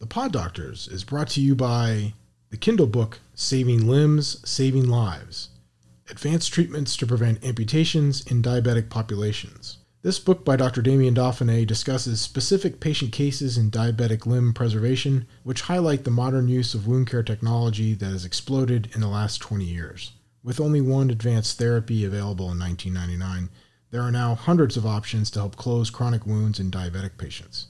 [0.00, 2.14] The Pod Doctors is brought to you by
[2.48, 5.50] the Kindle book Saving Limbs, Saving Lives
[6.08, 9.76] Advanced Treatments to Prevent Amputations in Diabetic Populations.
[10.00, 10.80] This book by Dr.
[10.80, 16.72] Damien Dauphinee discusses specific patient cases in diabetic limb preservation, which highlight the modern use
[16.72, 20.12] of wound care technology that has exploded in the last 20 years.
[20.42, 23.50] With only one advanced therapy available in 1999,
[23.90, 27.66] there are now hundreds of options to help close chronic wounds in diabetic patients.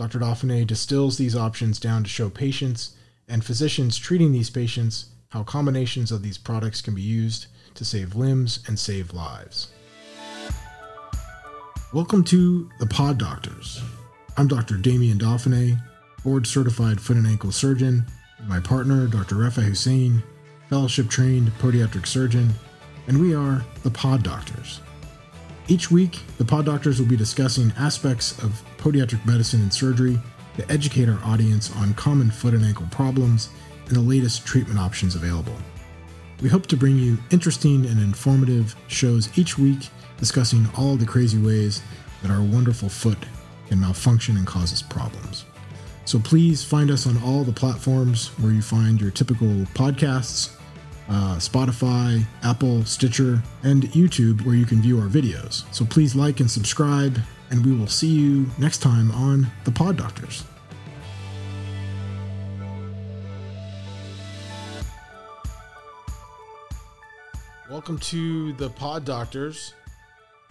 [0.00, 0.18] Dr.
[0.18, 2.96] Dauphinee distills these options down to show patients
[3.28, 8.14] and physicians treating these patients how combinations of these products can be used to save
[8.14, 9.68] limbs and save lives.
[11.92, 13.82] Welcome to the Pod Doctors.
[14.38, 14.78] I'm Dr.
[14.78, 15.78] Damien Dauphinee,
[16.24, 18.06] board certified foot and ankle surgeon,
[18.38, 19.34] and my partner, Dr.
[19.34, 20.22] Raafae Hussain,
[20.70, 22.54] fellowship trained podiatric surgeon,
[23.06, 24.80] and we are the Pod Doctors.
[25.70, 30.18] Each week, the Pod Doctors will be discussing aspects of podiatric medicine and surgery
[30.56, 33.50] to educate our audience on common foot and ankle problems
[33.86, 35.54] and the latest treatment options available.
[36.42, 41.38] We hope to bring you interesting and informative shows each week discussing all the crazy
[41.38, 41.82] ways
[42.22, 43.18] that our wonderful foot
[43.68, 45.44] can malfunction and cause us problems.
[46.04, 50.56] So please find us on all the platforms where you find your typical podcasts
[51.10, 55.64] uh, Spotify, Apple, Stitcher, and YouTube, where you can view our videos.
[55.74, 57.18] So please like and subscribe,
[57.50, 60.44] and we will see you next time on The Pod Doctors.
[67.68, 69.74] Welcome to The Pod Doctors.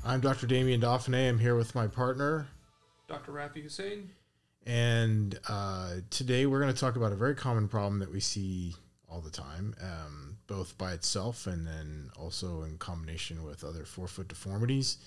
[0.05, 0.47] I'm Dr.
[0.47, 1.29] Damien Dauphinee.
[1.29, 2.47] I'm here with my partner,
[3.07, 3.31] Dr.
[3.31, 4.09] Raafae Hussain.
[4.65, 8.75] And uh, today we're going to talk about a very common problem that we see
[9.11, 14.27] all the time, um, both by itself and then also in combination with other forefoot
[14.27, 14.97] deformities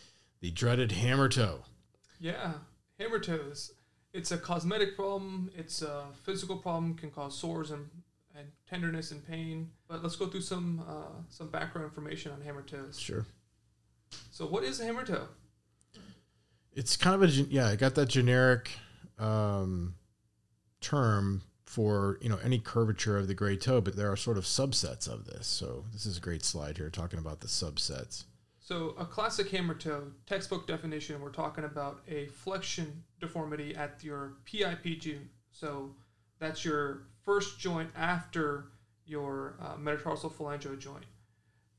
[0.40, 1.60] the dreaded hammer toe.
[2.20, 2.52] Yeah,
[2.98, 3.72] hammer toes.
[4.12, 7.88] It's a cosmetic problem, it's a physical problem, can cause sores and,
[8.36, 9.70] and tenderness and pain.
[9.88, 12.98] But let's go through some uh, some background information on hammer toes.
[12.98, 13.24] Sure.
[14.30, 15.28] So, what is a hammer toe?
[16.74, 18.70] It's kind of a, yeah, I got that generic
[19.18, 19.94] um,
[20.80, 24.44] term for, you know, any curvature of the great toe, but there are sort of
[24.44, 25.46] subsets of this.
[25.46, 28.24] So, this is a great slide here talking about the subsets.
[28.60, 34.34] So, a classic hammer toe, textbook definition, we're talking about a flexion deformity at your
[34.44, 35.30] PIP joint.
[35.50, 35.94] So,
[36.38, 38.66] that's your first joint after
[39.06, 41.06] your uh, metatarsal phalangeal joint.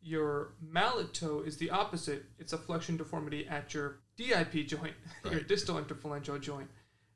[0.01, 2.25] Your mallet toe is the opposite.
[2.39, 4.95] It's a flexion deformity at your DIP joint,
[5.31, 6.71] your distal interphalangeal joint.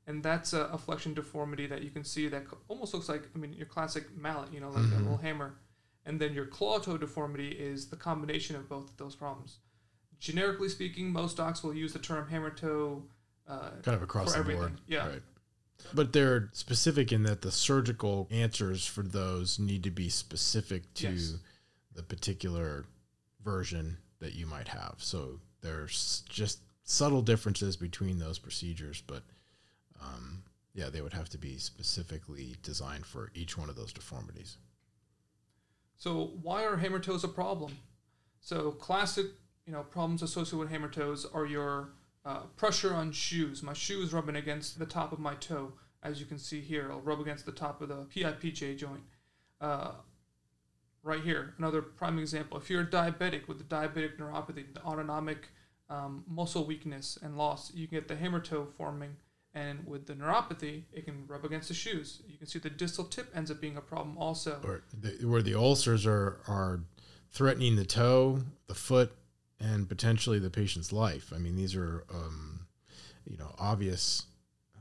[0.08, 3.38] And that's a, a flexion deformity that you can see that almost looks like, I
[3.38, 5.00] mean, your classic mallet, you know, like a Mhm.
[5.04, 5.56] little hammer.
[6.06, 9.58] And then your claw toe deformity is the combination of both of those problems.
[10.20, 13.04] Generically speaking, most docs will use the term hammer toe.
[13.46, 14.80] Uh, Kind of across the board.
[14.88, 15.08] yeah.
[15.08, 15.24] Right.
[15.94, 21.12] But they're specific in that the surgical answers for those need to be specific to
[21.12, 21.36] Yes.
[21.94, 22.86] the particular
[23.44, 24.96] version that you might have.
[25.00, 29.24] So there's just subtle differences between those procedures, but
[30.02, 30.44] um,
[30.74, 34.58] yeah, they would have to be specifically designed for each one of those deformities.
[35.98, 37.78] So why are hammer toes a problem?
[38.40, 39.26] So classic,
[39.66, 41.90] you know, problems associated with hammer toes are your
[42.24, 43.64] uh, pressure on shoes.
[43.64, 46.90] My shoe is rubbing against the top of my toe, as you can see here.
[46.92, 49.02] I'll rub against the top of the PIPJ joint.
[49.60, 49.92] Uh,
[51.04, 52.58] right here, another prime example.
[52.58, 55.48] If you're a diabetic with the diabetic neuropathy, the autonomic
[55.90, 59.16] um, muscle weakness and loss, you can get the hammer toe forming.
[59.58, 62.22] And with the neuropathy, it can rub against the shoes.
[62.28, 64.60] You can see the distal tip ends up being a problem also.
[64.64, 66.82] Or the, where the ulcers are are
[67.32, 69.14] threatening the toe, the foot,
[69.60, 71.34] and potentially the patient's life.
[71.36, 72.68] I mean, these are um,
[73.26, 74.28] you know obvious
[74.76, 74.80] uh,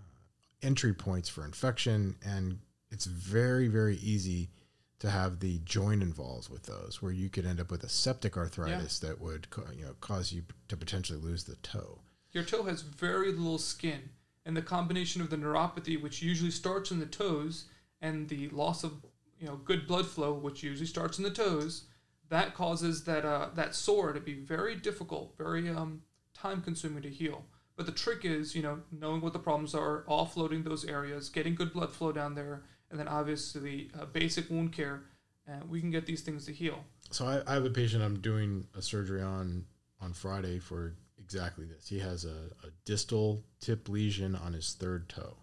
[0.67, 2.59] entry points for infection, and
[2.91, 4.51] it's very very easy
[4.99, 8.37] to have the joint involved with those, where you could end up with a septic
[8.37, 12.01] arthritis that would you know cause you to potentially lose the toe.
[12.33, 14.11] Your toe has very little skin,
[14.47, 17.65] and the combination of the neuropathy, which usually starts in the toes,
[18.01, 18.93] and the loss of
[19.39, 21.85] you know good blood flow, which usually starts in the toes,
[22.31, 26.03] that causes that uh, that sore to be very difficult, very um,
[26.33, 27.45] time consuming to heal.
[27.77, 31.55] But the trick is, you know, knowing what the problems are, offloading those areas, getting
[31.55, 35.03] good blood flow down there, and then obviously uh, basic wound care,
[35.47, 36.85] and we can get these things to heal.
[37.11, 39.67] So I, I have a patient I'm doing a surgery on
[40.01, 40.95] on Friday for
[41.27, 41.89] exactly this.
[41.89, 45.37] He has a, a distal tip lesion on his third toe,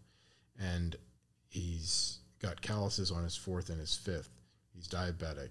[0.57, 0.95] and
[1.49, 4.29] he's got calluses on his fourth and his fifth.
[4.73, 5.49] He's diabetic.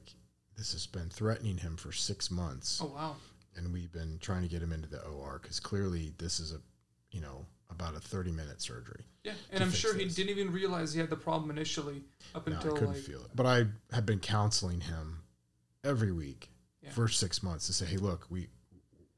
[0.56, 3.16] This has been threatening him for six months, Oh wow!
[3.56, 6.60] and we've been trying to get him into the OR because clearly this is a,
[7.10, 9.04] you know, about a 30 minute surgery.
[9.24, 12.02] Yeah, and I'm sure he didn't even realize he had the problem initially
[12.34, 13.30] up No, I couldn't like feel it.
[13.34, 15.22] But I had been counseling him
[15.84, 16.50] every week
[16.82, 16.90] Yeah.
[16.90, 18.48] for six months to say, hey, look, we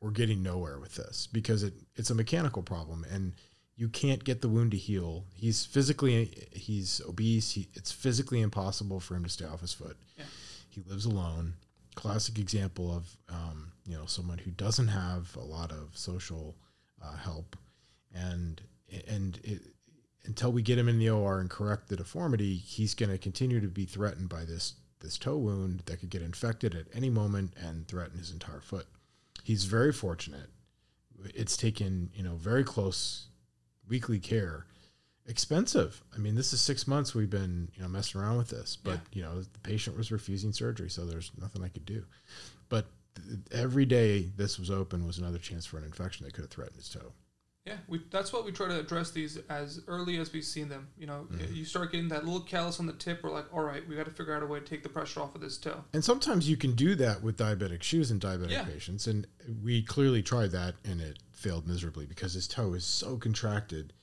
[0.04, 3.32] we're getting nowhere with this because it it's a mechanical problem and
[3.74, 5.24] you can't get the wound to heal.
[5.32, 7.52] He's physically he's obese.
[7.52, 9.96] He, it's physically impossible for him to stay off his foot.
[10.18, 10.26] Yeah.
[10.68, 11.54] He lives alone.
[11.94, 16.54] Classic example of um, you know someone who doesn't have a lot of social
[17.02, 17.56] uh, help,
[18.14, 18.60] and
[19.08, 19.62] and it,
[20.26, 23.60] until we get him in the OR and correct the deformity, he's going to continue
[23.60, 27.54] to be threatened by this this toe wound that could get infected at any moment
[27.56, 28.86] and threaten his entire foot.
[29.44, 30.48] He's very fortunate.
[31.34, 33.28] It's taken you know very close
[33.86, 34.64] weekly care,
[35.26, 36.02] expensive.
[36.14, 39.00] I mean, this is six months we've been you know messing around with this, but
[39.12, 42.04] you know the patient was refusing surgery, so there's nothing I could do.
[42.70, 42.86] But
[43.52, 46.76] every day this was open was another chance for an infection that could have threatened
[46.76, 47.12] his toe.
[47.66, 50.88] Yeah, we, that's what we try to address these as early as we've seen them.
[50.98, 51.54] You know, Mm-hmm.
[51.54, 53.22] you start getting that little callus on the tip.
[53.22, 55.20] We're like, all right, we got to figure out a way to take the pressure
[55.20, 55.82] off of this toe.
[55.94, 58.64] And sometimes you can do that with diabetic shoes in diabetic Yeah.
[58.64, 59.06] patients.
[59.06, 59.26] And
[59.62, 63.94] we clearly tried that and it failed miserably because his toe is so contracted.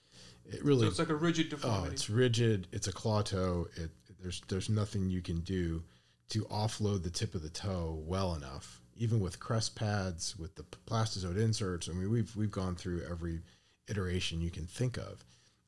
[0.45, 1.93] It really So it's like a rigid oh, deformity.
[1.93, 2.67] it's rigid.
[2.71, 3.67] It's a claw toe.
[3.75, 5.83] It there's there's nothing you can do
[6.29, 8.81] to offload the tip of the toe well enough.
[9.01, 11.89] Even with crest pads, with the Plastazote inserts.
[11.89, 13.39] I mean, we've we've gone through every
[13.87, 15.25] iteration you can think of,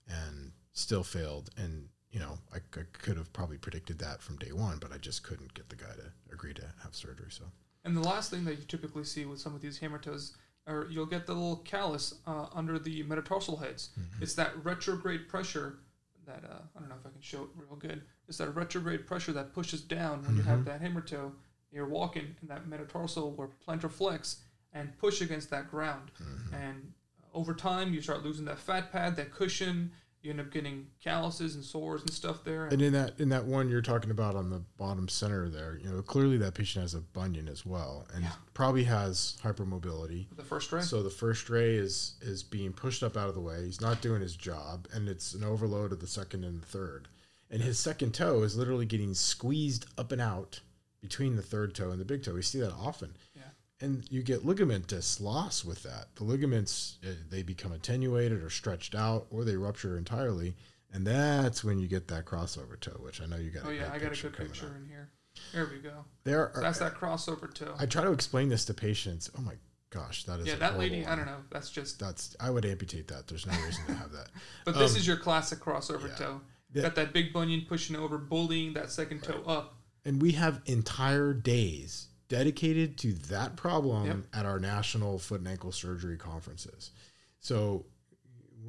[0.08, 1.50] and still failed.
[1.58, 4.98] And you know, I, I could have probably predicted that from day one, but I
[5.00, 7.30] just couldn't get the guy to agree to have surgery.
[7.32, 7.46] So
[7.86, 10.38] And the last thing that you typically see with some of these hammer toes,
[10.68, 13.90] or you'll get the little callus uh, under the metatarsal heads.
[14.00, 14.22] Mm-hmm.
[14.24, 15.80] It's that retrograde pressure
[16.28, 18.04] that uh, I don't know if I can show it real good.
[18.30, 20.50] It's that retrograde pressure that pushes down when you Mm-hmm.
[20.52, 21.32] have that hammer toe.
[21.74, 24.38] You're walking in that metatarsal or plantar flex
[24.74, 26.12] and push against that ground.
[26.22, 26.54] Mm-hmm.
[26.56, 26.94] And
[27.34, 29.92] over time, you start losing that fat pad, that cushion.
[30.22, 32.68] You end up getting calluses and sores and stuff there.
[32.68, 35.90] And in that in that one you're talking about on the bottom center there, you
[35.90, 38.32] know, clearly that patient has a bunion as well, and Yeah.
[38.54, 40.28] probably has hypermobility.
[40.34, 40.82] the first ray.
[40.82, 43.66] So the first ray is is being pushed up out of the way.
[43.66, 47.10] He's not doing his job, and it's an overload of the second and the third.
[47.50, 50.62] And his second toe is literally getting squeezed up and out
[51.04, 52.34] between the third toe and the big toe.
[52.34, 53.16] We see that often.
[53.36, 53.42] Yeah.
[53.82, 56.08] And you get ligamentous loss with that.
[56.16, 60.56] The ligaments uh, they become attenuated or stretched out, or they rupture entirely,
[60.92, 63.66] and that's when you get that crossover toe, which I know you got.
[63.66, 64.76] oh yeah, I got a picture good picture up.
[64.78, 65.10] in here.
[65.54, 66.06] There we go.
[66.24, 67.76] There, So are, that's that crossover toe.
[67.78, 69.30] I try to explain this to patients.
[69.38, 69.56] Oh my
[69.90, 71.04] gosh, that is yeah, that lady.
[71.04, 71.44] horrible I don't know.
[71.52, 72.00] That's just.
[72.00, 73.28] That's I would amputate that.
[73.28, 74.30] There's no reason to have that.
[74.66, 76.16] But this Um, is your classic crossover yeah.
[76.16, 76.42] toe.
[76.74, 79.76] Got that big bunion pushing over, bullying that second toe up.
[80.06, 84.18] And we have entire days dedicated to that problem Yep.
[84.34, 86.92] at our national foot and ankle surgery conferences.
[87.40, 87.86] So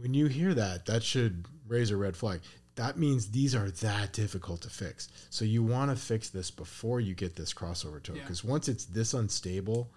[0.00, 2.40] when you hear that, that should raise a red flag.
[2.76, 5.08] That means these are that difficult to fix.
[5.30, 8.22] So you want to fix this before you get this crossover toe Yeah.
[8.22, 9.92] because once it's this unstable,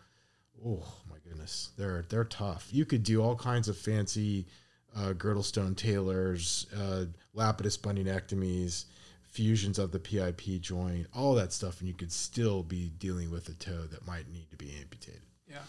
[0.63, 2.69] oh my goodness, they're they're tough.
[2.71, 4.45] You could do all kinds of fancy
[4.95, 7.05] uh, Girdlestone-Taylors, uh,
[7.35, 8.85] lapidus bunionectomies,
[9.37, 13.47] fusions of the PIP joint, all that stuff, and you could still be dealing with
[13.49, 15.21] a toe that might need to be amputated.
[15.47, 15.59] Yeah.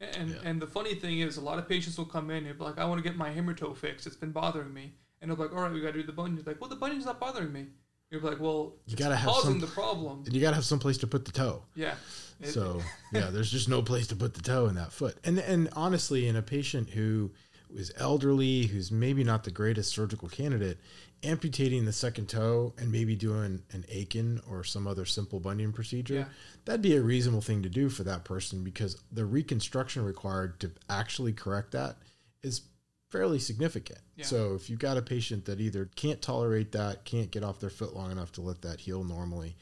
[0.00, 0.36] And Yeah.
[0.44, 2.76] and the funny thing is, a lot of patients will come in and be like,
[2.78, 4.06] "I want to get my hammer toe fixed.
[4.06, 6.42] It's been bothering me." And they're like, "All right, we got to do the bunion."
[6.46, 7.68] Like, "Well, the bunion's not bothering me."
[8.10, 10.56] You're like, "Well, You it's gotta have causing some- the problem." And you got to
[10.56, 11.64] have some place to put the toe.
[11.74, 11.96] Yeah.
[12.40, 15.16] It- So yeah, there's just no place to put the toe in that foot.
[15.24, 17.32] And and honestly, in a patient who
[17.74, 20.78] is elderly, who's maybe not the greatest surgical candidate,
[21.22, 26.14] amputating the second toe and maybe doing an Akin or some other simple bunion procedure,
[26.14, 26.28] Yeah.
[26.64, 30.70] that'd be a reasonable thing to do for that person because the reconstruction required to
[30.88, 31.98] actually correct that
[32.42, 32.62] is
[33.10, 34.00] fairly significant.
[34.16, 34.26] Yeah.
[34.26, 37.70] So if you've got a patient that either can't tolerate that, can't get off their
[37.70, 39.56] foot long enough to let that heal normally,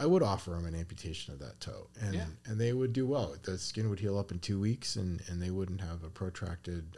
[0.00, 2.26] I would offer them an amputation of that toe, and Yeah.
[2.44, 3.34] and they would do well.
[3.42, 6.96] The skin would heal up in two weeks, and and they wouldn't have a protracted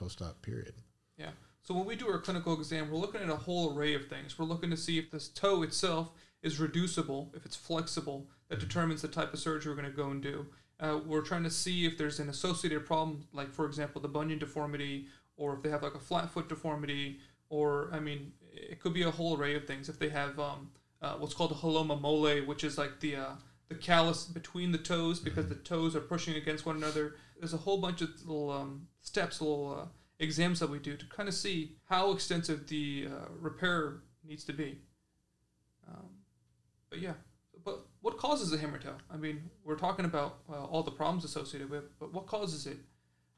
[0.00, 0.74] post-op period.
[1.18, 1.30] Yeah.
[1.62, 4.38] So when we do our clinical exam, we're looking at a whole array of things.
[4.38, 6.10] We're looking to see if this toe itself
[6.42, 8.26] is reducible, if it's flexible.
[8.48, 10.46] That determines the type of surgery we're going to go and do.
[10.80, 14.38] Uh, we're trying to see if there's an associated problem, like for example, the bunion
[14.38, 18.94] deformity, or if they have like a flat foot deformity, or I mean, it could
[18.94, 19.88] be a whole array of things.
[19.88, 20.70] If they have um,
[21.02, 23.32] uh, what's called a heloma molle, which is like the uh,
[23.68, 27.16] the callus between the toes because the toes are pushing against one another.
[27.40, 29.86] There's a whole bunch of little um, steps, little uh,
[30.18, 34.52] exams that we do to kind of see how extensive the uh, repair needs to
[34.52, 34.78] be.
[35.88, 36.10] Um,
[36.90, 37.14] but yeah,
[37.64, 38.96] but what causes a hammer toe?
[39.10, 42.76] I mean, we're talking about uh, all the problems associated with, but what causes it?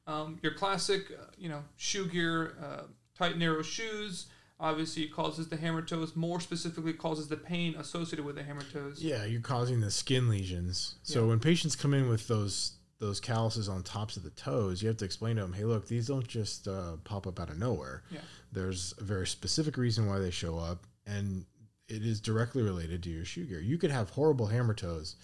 [0.09, 2.83] Um, your classic, uh, you know, shoe gear, uh,
[3.17, 4.27] tight, narrow shoes.
[4.59, 6.15] Obviously, causes the hammer toes.
[6.15, 9.03] More specifically, causes the pain associated with the hammer toes.
[9.03, 10.97] Yeah, you're causing the skin lesions.
[11.03, 11.29] So Yeah.
[11.29, 14.97] when patients come in with those those calluses on tops of the toes, you have
[14.97, 18.05] to explain to them, hey, look, these don't just uh, pop up out of nowhere.
[18.13, 18.21] Yeah.
[18.53, 21.45] There's a very specific reason why they show up, and
[21.89, 23.61] it is directly related to your shoe gear.
[23.61, 25.17] You could have horrible hammer toes,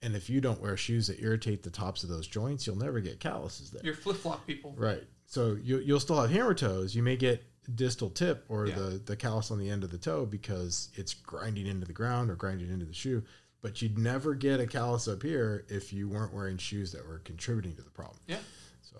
[0.00, 3.00] and if you don't wear shoes that irritate the tops of those joints, you'll never
[3.00, 3.84] get calluses there.
[3.84, 4.74] Your flip flop people.
[4.74, 5.04] Right.
[5.26, 6.94] So you you'll still have hammer toes.
[6.94, 8.76] You may get distal tip or Yeah.
[8.76, 12.30] the the callus on the end of the toe because it's grinding into the ground
[12.30, 13.22] or grinding into the shoe.
[13.66, 17.18] But you'd never get a callus up here if you weren't wearing shoes that were
[17.18, 18.20] contributing to the problem.
[18.28, 18.38] Yeah.
[18.80, 18.98] So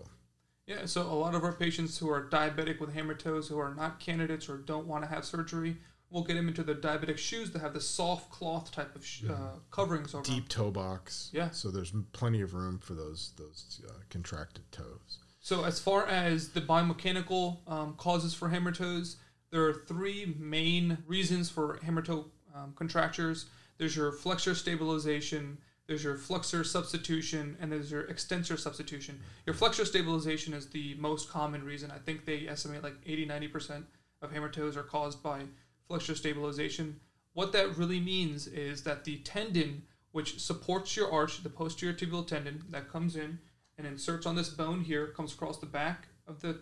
[0.67, 3.73] Yeah, so a lot of our patients who are diabetic with hammer toes, who are
[3.77, 5.77] not candidates or don't want to have surgery,
[6.11, 9.23] we'll get them into the diabetic shoes that have the soft cloth type of sh-
[9.31, 11.31] uh, coverings over deep toe box.
[11.33, 11.51] Yeah.
[11.51, 15.21] So there's plenty of room for those those uh, contracted toes.
[15.39, 19.15] So as far as the biomechanical um, causes for hammer toes,
[19.51, 23.47] there are three main reasons for hammer toe um, contractures.
[23.79, 29.21] There's your flexor stabilization, there's your flexor substitution, and there's your extensor substitution.
[29.45, 31.91] Your flexor stabilization is the most common reason.
[31.91, 33.85] I think they estimate like 80 90%
[34.23, 35.43] of hammer toes are caused by
[35.87, 37.01] flexor stabilization.
[37.35, 42.27] What that really means is that the tendon which supports your arch, the posterior tibial
[42.27, 43.39] tendon that comes in
[43.77, 46.59] and inserts on this bone here, comes across the back of the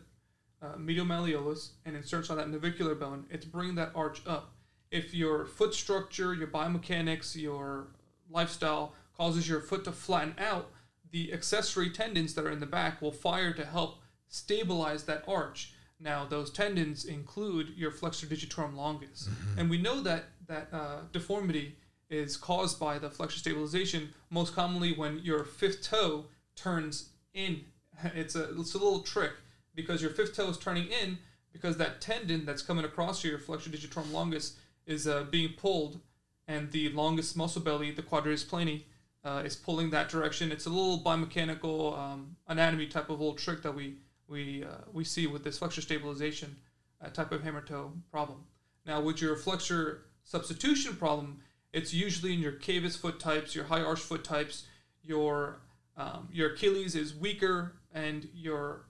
[0.61, 3.25] uh, medial malleolus and inserts on that navicular bone.
[3.31, 4.54] It's bringing that arch up.
[4.95, 7.89] If your foot structure, your biomechanics, your
[8.31, 10.71] lifestyle causes your foot to flatten out,
[11.11, 13.97] the accessory tendons that are in the back will fire to help
[14.29, 15.75] stabilize that arch.
[15.99, 21.75] Now, those tendons include your flexor digitorum longus, and we know that that uh, deformity
[22.09, 27.65] is caused by the flexor stabilization most commonly when your fifth toe turns in.
[28.15, 29.33] It's a it's a little trick
[29.75, 31.19] because your fifth toe is turning in
[31.53, 36.01] because that tendon that's coming across your flexor digitorum longus is uh, being pulled,
[36.47, 38.83] and the longest muscle belly, the quadratus plantae,
[39.25, 40.53] uh, is pulling that direction.
[40.53, 43.97] It's a little biomechanical um, anatomy type of little trick that we
[44.29, 46.57] we uh, we see with this flexor stabilization
[47.03, 48.45] uh, type of hammer toe problem.
[48.87, 51.41] Now, with your flexor substitution problem,
[51.73, 54.67] it's usually in your cavus foot types, your high arch foot types,
[55.03, 55.61] your
[55.97, 58.87] um, your Achilles is weaker, and your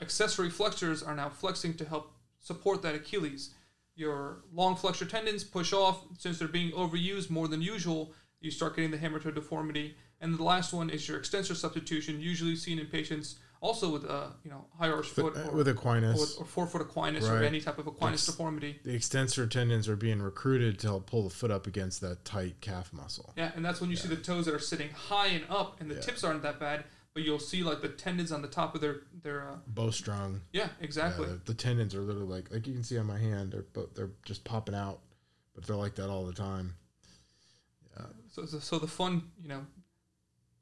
[0.00, 3.54] accessory flexors are now flexing to help support that Achilles.
[3.96, 8.12] Your long flexor tendons push off since they're being overused more than usual.
[8.40, 12.20] You start getting the hammer toe deformity, and the last one is your extensor substitution,
[12.20, 15.68] usually seen in patients also with a you know high arch foot uh, or, with
[15.68, 18.78] or, equinus, with- or forefoot equinus or any type of equinus Ex- deformity.
[18.84, 22.60] the extensor tendons are being recruited to help pull the foot up against that tight
[22.60, 23.32] calf muscle.
[23.38, 25.90] Yeah, and that's when you see the toes that are sitting high and up, and
[25.90, 26.00] the Yeah.
[26.02, 26.84] tips aren't that bad,
[27.14, 29.48] but you'll see like the tendons on the top of their their.
[29.48, 30.40] Uh, Bowstrung.
[30.52, 31.28] yeah, exactly.
[31.28, 33.52] Yeah, the, tendons are literally like like you can see on my hand.
[33.52, 35.00] They're but they're just popping out,
[35.54, 36.74] but they're like that all the time.
[38.34, 39.64] So, so, so the fun, you know,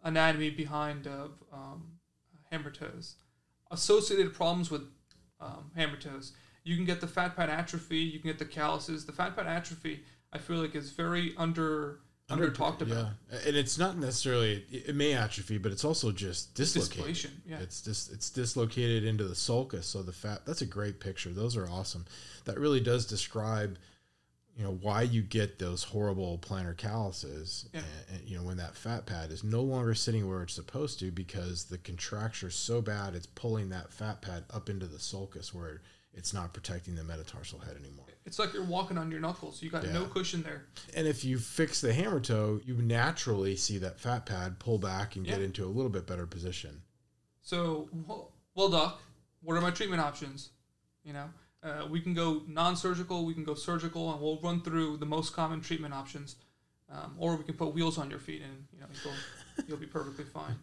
[0.05, 1.93] anatomy behind of um,
[2.51, 3.15] hammer toes,
[3.71, 4.83] associated problems with
[5.41, 6.33] um, hammer toes.
[6.65, 7.99] You can get the fat pad atrophy.
[7.99, 9.07] You can get the calluses.
[9.07, 13.09] The fat pad atrophy, I feel like, is very under under talked about.
[13.31, 16.97] Yeah, and it's not necessarily it it may atrophy, but it's also just dislocated.
[16.97, 17.59] Displation, yeah.
[17.61, 19.87] It's just it's dislocated into the sulcus.
[19.87, 21.31] So the fat that's a great picture.
[21.31, 22.07] Those are awesome.
[22.45, 23.79] That really does describe,
[24.57, 27.69] you know, why you get those horrible plantar calluses.
[27.73, 27.81] Yeah.
[28.09, 30.99] And, and, you know, when that fat pad is no longer sitting where it's supposed
[31.01, 34.99] to because the contracture is so bad it's pulling that fat pad up into the
[34.99, 35.83] sulcus where
[36.15, 38.07] it's not protecting the metatarsal head anymore.
[38.25, 39.63] It's like you're walking on your knuckles.
[39.63, 40.67] You got no cushion there.
[40.95, 45.17] And if you fix the hammer toe, you naturally see that fat pad pull back
[45.17, 46.83] and get into a little bit better position.
[47.41, 49.01] So, well, well, doc,
[49.43, 50.51] what are my treatment options?
[51.03, 51.31] You know,
[51.63, 55.35] uh, we can go non-surgical, we can go surgical, and we'll run through the most
[55.35, 56.37] common treatment options.
[56.91, 59.87] Um, or we can put wheels on your feet, and you know you'll, you'll be
[59.87, 60.57] perfectly fine.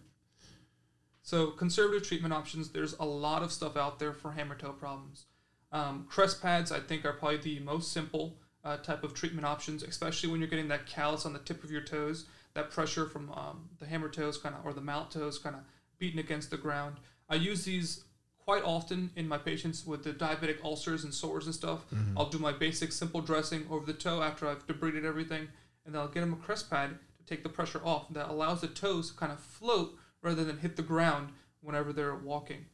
[1.24, 2.70] So, conservative treatment options.
[2.70, 5.26] There's a lot of stuff out there for hammer toe problems.
[5.72, 9.84] Um, crest pads, I think, are probably the most simple uh, type of treatment options,
[9.84, 13.32] especially when you're getting that callus on the tip of your toes, that pressure from
[13.32, 15.62] um, the hammer toes, kind of, or the mallet toes, kind of
[16.00, 16.96] beating against the ground.
[17.30, 18.04] I use these
[18.44, 21.86] quite often in my patients with the diabetic ulcers and sores and stuff.
[22.18, 25.48] I'll do my basic simple dressing over the toe after I've debrided everything,
[25.86, 28.12] and then I'll get them a crest pad to take the pressure off.
[28.12, 31.30] That allows the toes to kind of float rather than hit the ground
[31.62, 32.66] whenever they're walking.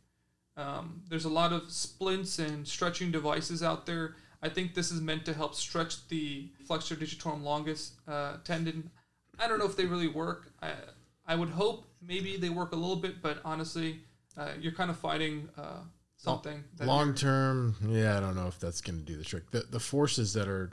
[0.58, 4.16] Um, there's a lot of splints and stretching devices out there.
[4.42, 8.90] I think this is meant to help stretch the flexor digitorum longus uh, tendon.
[9.40, 10.52] I don't know if they really work.
[10.62, 10.74] I,
[11.28, 14.02] I would hope maybe they work a little bit, but honestly,
[14.38, 15.80] uh, you're kind of fighting uh,
[16.18, 16.64] something.
[16.80, 19.52] Long term, yeah, I don't know if that's going to do the trick.
[19.52, 20.72] The the forces that are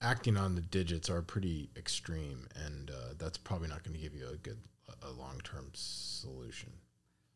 [0.00, 4.14] acting on the digits are pretty extreme, and uh, that's probably not going to give
[4.14, 4.58] you a good
[5.02, 6.72] a long term solution.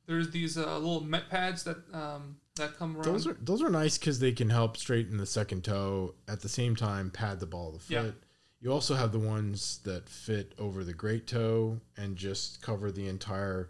[0.06, 3.04] There's these uh, little met pads that um, that come around.
[3.04, 6.48] Those are those are nice because they can help straighten the second toe at the
[6.48, 7.92] same time pad the ball of the foot.
[7.92, 8.10] Yeah.
[8.60, 13.06] You also have the ones that fit over the great toe and just cover the
[13.06, 13.68] entire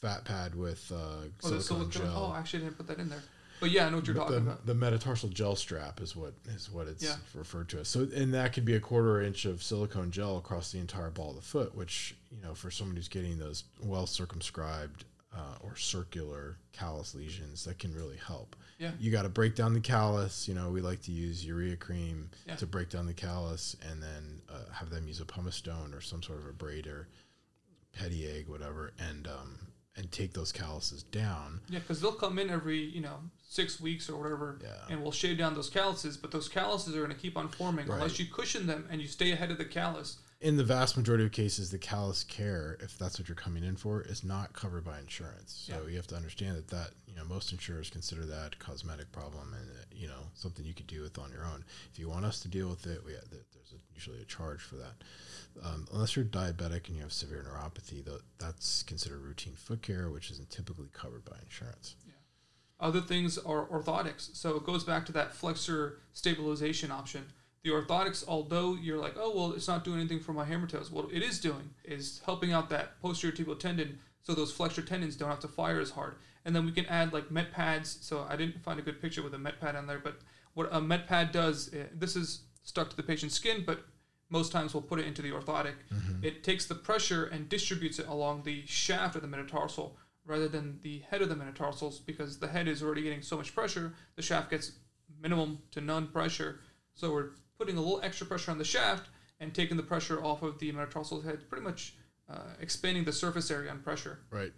[0.00, 2.32] fat pad with uh, oh, silicone, gel.
[2.32, 3.22] Oh, actually, I didn't put that in there.
[3.58, 4.66] But yeah, I know what you're But talking the, about.
[4.66, 7.16] the metatarsal gel strap is what is what it's Yeah.
[7.34, 7.88] referred to as.
[7.88, 11.30] So, and that could be a quarter inch of silicone gel across the entire ball
[11.30, 15.76] of the foot, which you know, for someone who's getting those well circumscribed uh, or
[15.76, 18.56] circular callus lesions, that can really help.
[18.78, 18.92] Yeah.
[18.98, 20.48] You got to break down the callus.
[20.48, 22.56] You know, we like to use urea cream Yeah.
[22.56, 26.00] to break down the callus, and then uh, have them use a pumice stone or
[26.00, 27.08] some sort of a braid or
[27.92, 29.58] Ped Egg, whatever, and um,
[29.96, 31.60] and take those calluses down.
[31.70, 33.16] Yeah, because they'll come in every you know
[33.48, 34.68] six weeks or whatever, Yeah.
[34.90, 36.16] and we'll shave down those calluses.
[36.18, 39.08] But those calluses are going to keep on forming unless you cushion them and you
[39.08, 40.18] stay ahead of the callus.
[40.40, 43.74] In the vast majority of cases, the callus care, if that's what you're coming in
[43.76, 45.64] for, is not covered by insurance.
[45.66, 45.88] So Yeah.
[45.90, 49.54] you have to understand that that you know most insurers consider that a cosmetic problem
[49.54, 51.64] and uh, you know something you could deal with on your own.
[51.92, 54.60] If you want us to deal with it, we th- there's a, usually a charge
[54.60, 54.94] for that.
[55.62, 60.10] Um, unless you're diabetic and you have severe neuropathy, tho- that's considered routine foot care,
[60.10, 61.96] which isn't typically covered by insurance.
[62.06, 62.12] Yeah.
[62.78, 64.36] Other things are orthotics.
[64.36, 67.32] So it goes back to that flexor stabilization option.
[67.66, 70.88] The orthotics, although you're like, oh well, it's not doing anything for my hammer toes.
[70.88, 75.16] What it is doing is helping out that posterior tibial tendon, so those flexor tendons
[75.16, 76.14] don't have to fire as hard.
[76.44, 77.98] And then we can add like met pads.
[78.02, 80.20] So I didn't find a good picture with a met pad on there, but
[80.54, 83.80] what a met pad does, eh, this is stuck to the patient's skin, but
[84.30, 85.74] most times we'll put it into the orthotic.
[86.22, 90.78] It takes the pressure and distributes it along the shaft of the metatarsal rather than
[90.82, 94.22] the head of the metatarsals because the head is already getting so much pressure, the
[94.22, 94.70] shaft gets
[95.20, 96.60] minimum to none pressure.
[96.94, 99.08] So we're putting a little extra pressure on the shaft
[99.40, 101.94] and taking the pressure off of the metatarsal head, pretty much
[102.28, 104.18] uh, expanding the surface area on pressure.
[104.30, 104.52] Right.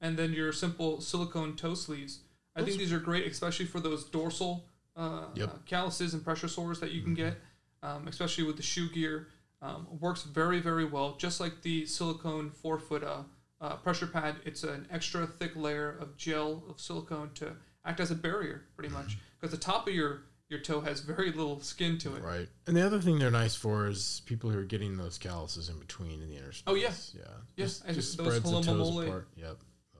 [0.00, 2.20] And then your simple silicone toe sleeves.
[2.54, 5.48] I Those- think these are great, especially for those dorsal uh, Yep.
[5.48, 7.40] uh, calluses and pressure sores that you can get,
[7.82, 9.28] um, especially with the shoe gear.
[9.62, 11.16] Um, works very, very well.
[11.16, 13.22] Just like the silicone forefoot uh,
[13.60, 18.10] uh, pressure pad, it's an extra thick layer of gel of silicone to act as
[18.10, 19.16] a barrier, pretty much.
[19.40, 22.22] Because the top of your your toe has very little skin to it.
[22.22, 22.46] Right.
[22.66, 25.78] And the other thing they're nice for is people who are getting those calluses in
[25.78, 26.62] between in the inner space.
[26.66, 26.92] Oh, yeah.
[27.14, 27.22] Yeah.
[27.56, 29.28] Yeah, Just, and just those spreads the toes apart.
[29.34, 29.56] Yep.
[29.96, 29.98] Uh,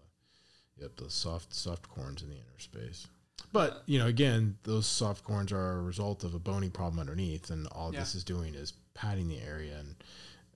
[0.79, 3.07] Yep, those soft soft corns in the inner space.
[3.53, 7.49] But, you know, again, those soft corns are a result of a bony problem underneath
[7.51, 8.01] and all Yeah.
[8.01, 9.97] this is doing is padding the area and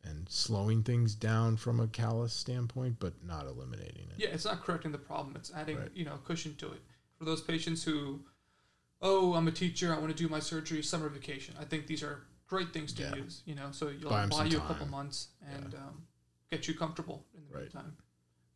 [0.04, 4.18] and slowing things down from a callus standpoint, but not eliminating it.
[4.18, 5.34] Yeah, it's not correcting the problem.
[5.34, 5.90] It's adding, Right.
[5.94, 6.80] you know, cushion to it.
[7.18, 8.20] For those patients who,
[9.02, 11.54] oh, I'm a teacher, I want to do my surgery summer vacation.
[11.60, 13.14] I think these are great things to Yeah.
[13.14, 13.42] use.
[13.44, 16.06] You know, so you'll Buy buy you a couple months and um,
[16.50, 17.62] get you comfortable in the Right.
[17.64, 17.96] meantime.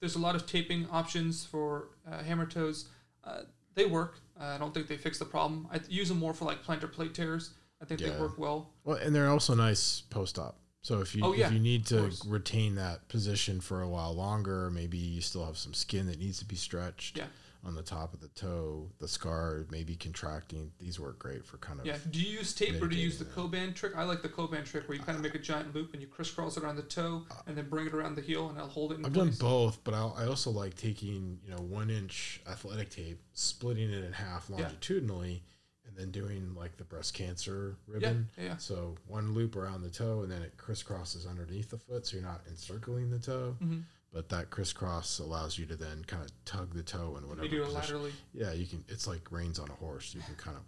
[0.00, 2.88] There's a lot of taping options for uh, hammer toes.
[3.22, 3.42] Uh,
[3.74, 4.20] they work.
[4.40, 5.68] Uh, I don't think they fix the problem.
[5.70, 7.50] I use them more for like plantar plate tears.
[7.82, 8.70] I think they work well.
[8.84, 10.58] Well, and they're also nice post op.
[10.82, 14.14] So if you Oh, yeah, if you need to retain that position for a while
[14.14, 17.26] longer, maybe you still have some skin that needs to be stretched Yeah.
[17.62, 20.72] On the top of the toe, the scar maybe contracting.
[20.78, 21.98] These work great for kind of Yeah.
[22.10, 23.92] Do you use tape or do you use the mitigating Coban trick?
[23.96, 26.08] I like the Coban trick where you kind of make a giant loop and you
[26.08, 28.92] crisscross it around the toe and then bring it around the heel and I'll hold
[28.92, 29.36] it in I've place.
[29.38, 33.90] done both, but I, I also like taking you know one inch athletic tape, splitting
[33.90, 35.42] it in half longitudinally,
[35.86, 38.28] and then doing like the breast cancer ribbon.
[38.38, 38.56] yeah, yeah.
[38.56, 42.24] So one loop around the toe, and then it crisscrosses underneath the foot, so you're
[42.24, 43.56] not encircling the toe.
[43.62, 43.82] Mhm.
[44.12, 47.50] But that crisscross allows you to then kind of tug the toe in whatever You
[47.50, 47.80] do it position.
[47.80, 48.12] laterally.
[48.32, 48.84] Yeah, you can.
[48.88, 50.14] It's like reins on a horse.
[50.14, 50.64] You can kind of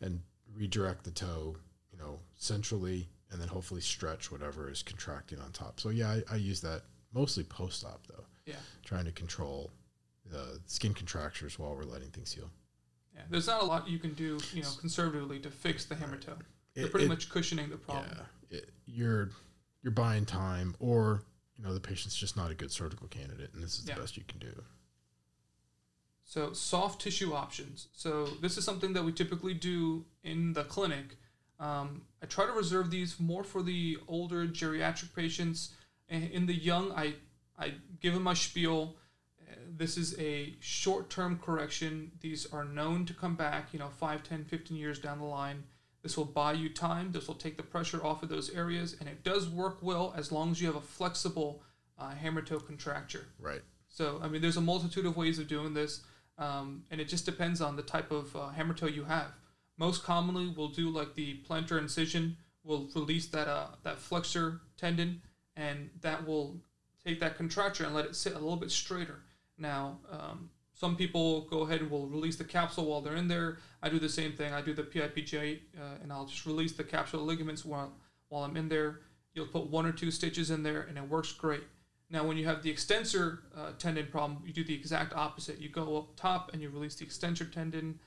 [0.00, 0.20] and
[0.54, 1.56] redirect the toe,
[1.92, 5.78] you know, centrally, and then hopefully stretch whatever is contracting on top.
[5.78, 6.82] So yeah, I, I use that
[7.14, 8.24] mostly post-op though.
[8.46, 8.56] Yeah.
[8.84, 9.70] trying to control
[10.28, 12.50] the skin contractures while we're letting things heal.
[13.14, 13.22] Yeah.
[13.30, 16.36] There's not a lot you can do, you know, conservatively to fix the hammer toe.
[16.74, 18.06] They're It- pretty it- much cushioning the problem.
[18.50, 19.30] Yeah, it, you're
[19.82, 21.22] you're buying time, or
[21.60, 23.94] you know the patient's just not a good surgical candidate, and this is Yeah.
[23.94, 24.64] the best you can do.
[26.24, 27.88] So soft tissue options.
[27.92, 31.16] So this is something that we typically do in the clinic.
[31.58, 35.74] Um, I try to reserve these more for the older geriatric patients.
[36.08, 37.16] In the young, I
[37.58, 38.96] I give them my spiel.
[39.40, 42.12] Uh, This is a short-term correction.
[42.20, 45.64] These are known to come back, you know, 5, 10, 15 years down the line.
[46.02, 47.12] This will buy you time.
[47.12, 50.32] This will take the pressure off of those areas, and it does work well as
[50.32, 51.62] long as you have a flexible
[51.98, 53.28] uh, hammer toe contracture.
[53.38, 53.60] Right.
[53.88, 56.02] So I mean, there's a multitude of ways of doing this,
[56.38, 59.32] um, and it just depends on the type of uh, hammer toe you have.
[59.76, 62.36] Most commonly, we'll do like the plantar incision.
[62.64, 65.22] We'll release that uh, that flexor tendon,
[65.56, 66.60] and that will
[67.04, 69.20] take that contracture and let it sit a little bit straighter.
[69.58, 73.58] Now, um, some people go ahead and will release the capsule while they're in there.
[73.82, 74.54] I do the same thing.
[74.54, 77.92] I do the PIPJ, uh, and I'll just release the capsule ligaments while
[78.30, 79.00] while I'm in there.
[79.34, 81.64] You'll put one or two stitches in there, and it works great.
[82.08, 85.60] Now, when you have the extensor uh, tendon problem, you do the exact opposite.
[85.60, 88.00] You go up top and you release the extensor tendon.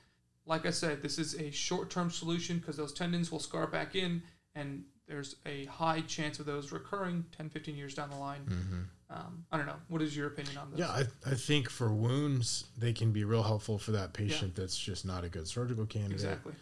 [0.44, 3.94] Like I said, this is a short term solution because those tendons will scar back
[3.94, 4.20] in,
[4.56, 8.40] and there's a high chance of those recurring 10, 15 years down the line.
[8.48, 8.80] Mm-hmm.
[9.10, 9.76] Um, I don't know.
[9.88, 10.80] What is your opinion on this?
[10.80, 14.62] Yeah, I, I think for wounds, they can be real helpful for that patient yeah.
[14.62, 16.14] that's just not a good surgical candidate.
[16.14, 16.52] Exactly.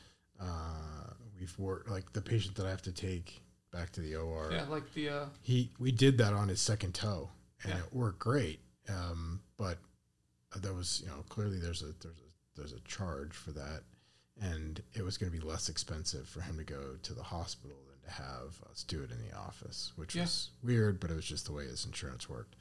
[0.41, 3.41] Uh, we've worked, like the patient that I have to take
[3.73, 4.51] back to the OR.
[4.53, 7.31] Yeah, like the uh, he we did that on his second toe,
[7.63, 7.79] and yeah.
[7.79, 8.61] it worked great.
[8.89, 9.79] Um, but
[10.61, 13.83] there was you know clearly there's a there's a there's a charge for that,
[14.41, 17.77] and it was going to be less expensive for him to go to the hospital
[17.89, 20.23] than to have us do it in the office, which yeah.
[20.23, 22.57] was weird, but it was just the way his insurance worked.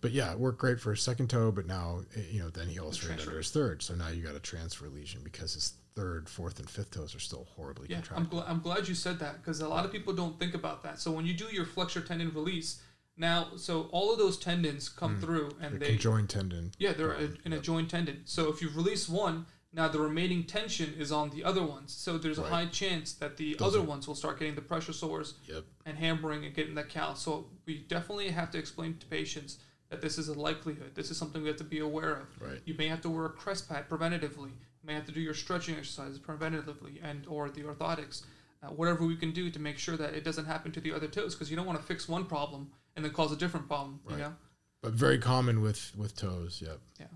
[0.00, 2.68] But yeah, it worked great for his second toe, but now eh, you know then
[2.68, 6.28] he ulcerated under his third, so now you got a transfer lesion because his third,
[6.28, 8.26] fourth, and fifth toes are still horribly yeah, contracted.
[8.26, 10.82] I'm, gl- I'm glad you said that because a lot of people don't think about
[10.82, 11.00] that.
[11.00, 12.82] So when you do your flexor tendon release,
[13.16, 15.20] now so all of those tendons come mm.
[15.20, 16.72] through and the they conjoined tendon.
[16.78, 18.20] Yeah, they're a, in a joint tendon.
[18.26, 21.92] So if you release one, now the remaining tension is on the other ones.
[21.92, 22.46] So there's right.
[22.46, 25.34] a high chance that the those other are, ones will start getting the pressure sores
[25.44, 25.64] yep.
[25.84, 27.20] and hammering and getting that callus.
[27.20, 29.58] So we definitely have to explain to patients
[29.90, 30.92] that this is a likelihood.
[30.94, 32.42] This is something we have to be aware of.
[32.42, 32.60] Right.
[32.64, 35.34] You may have to wear a crest pad preventatively You may have to do your
[35.34, 38.22] stretching exercises preventatively and or the orthotics
[38.62, 41.06] uh, whatever we can do to make sure that it doesn't happen to the other
[41.06, 44.00] toes because you don't want to fix one problem and then cause a different problem
[44.04, 44.16] right.
[44.16, 44.34] you know
[44.82, 47.06] but very common with with toes yep yeah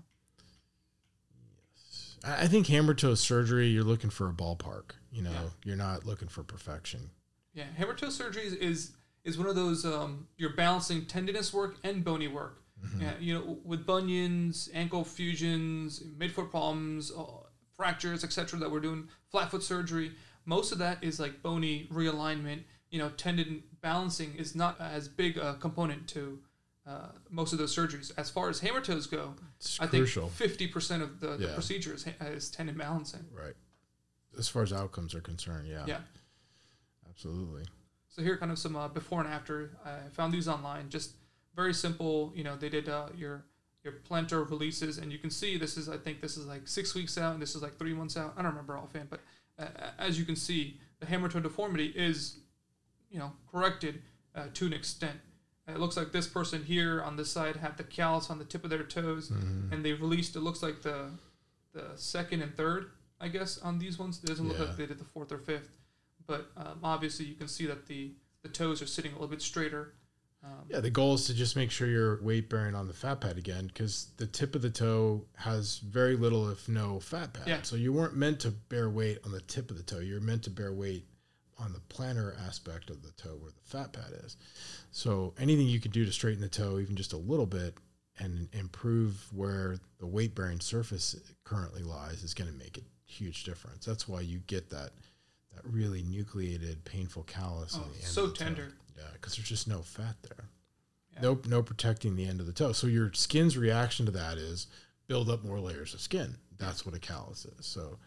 [2.23, 5.49] i think hammer toe surgery you're looking for a ballpark you know yeah.
[5.63, 7.09] you're not looking for perfection
[7.53, 8.91] yeah hammer toe surgery is is,
[9.23, 13.01] is one of those um, you're balancing tendinous work and bony work mm-hmm.
[13.01, 17.23] yeah, you know with bunions ankle fusions midfoot problems uh,
[17.81, 18.59] fractures, etc.
[18.59, 20.11] That we're doing flat foot surgery.
[20.45, 22.59] Most of that is like bony realignment.
[22.91, 26.39] You know, tendon balancing is not as big a component to
[26.87, 28.11] uh, most of those surgeries.
[28.17, 30.29] As far as hammer toes go, it's I crucial.
[30.29, 31.47] think fifty percent of the, yeah.
[31.47, 33.25] the procedure is, is tendon balancing.
[33.31, 33.53] Right.
[34.37, 35.83] As far as outcomes are concerned, yeah.
[35.85, 35.99] Yeah.
[37.09, 37.63] Absolutely.
[38.09, 39.77] So here, are kind of some uh, before and after.
[39.85, 40.89] I found these online.
[40.89, 41.11] Just
[41.55, 42.31] very simple.
[42.35, 43.45] You know, they did uh, your
[43.83, 46.95] your plantar releases, and you can see this is I think this is like six
[46.95, 48.33] weeks out, and this is like three months out.
[48.37, 49.19] I don't remember offhand, but
[49.59, 49.65] uh,
[49.99, 52.39] as you can see, the hammer toe deformity is,
[53.09, 54.01] you know, corrected
[54.35, 55.19] uh, to an extent.
[55.71, 58.63] It looks like this person here on this side had the callus on the tip
[58.63, 59.73] of their toes, mm-hmm.
[59.73, 60.35] and they released.
[60.35, 61.11] It looks like the
[61.73, 64.19] the second and third, I guess, on these ones.
[64.23, 64.51] It doesn't yeah.
[64.57, 65.77] look like they did the fourth or fifth,
[66.27, 68.11] but um, obviously you can see that the
[68.43, 69.93] the toes are sitting a little bit straighter
[70.43, 73.21] um, yeah, the goal is to just make sure you're weight bearing on the fat
[73.21, 77.47] pad again because the tip of the toe has very little, if no, fat pad.
[77.47, 77.61] Yeah.
[77.61, 79.99] So you weren't meant to bear weight on the tip of the toe.
[79.99, 81.05] You're meant to bear weight
[81.61, 84.37] on the plantar aspect of the toe where the fat pad is.
[84.91, 87.75] So anything you can do to straighten the toe, even just a little bit,
[88.19, 93.43] and improve where the weight bearing surface currently lies is going to make a huge
[93.43, 93.85] difference.
[93.85, 94.91] That's why you get that
[95.53, 97.77] that really nucleated, painful callus.
[97.77, 98.67] Oh, so tender.
[98.67, 98.71] Toe.
[98.97, 100.45] Yeah, because there's just no fat there.
[101.13, 101.21] Yeah.
[101.21, 102.71] No, no protecting the end of the toe.
[102.71, 104.67] So your skin's reaction to that is
[105.07, 106.37] build up more layers of skin.
[106.57, 107.65] That's what a callus is.
[107.65, 107.97] So,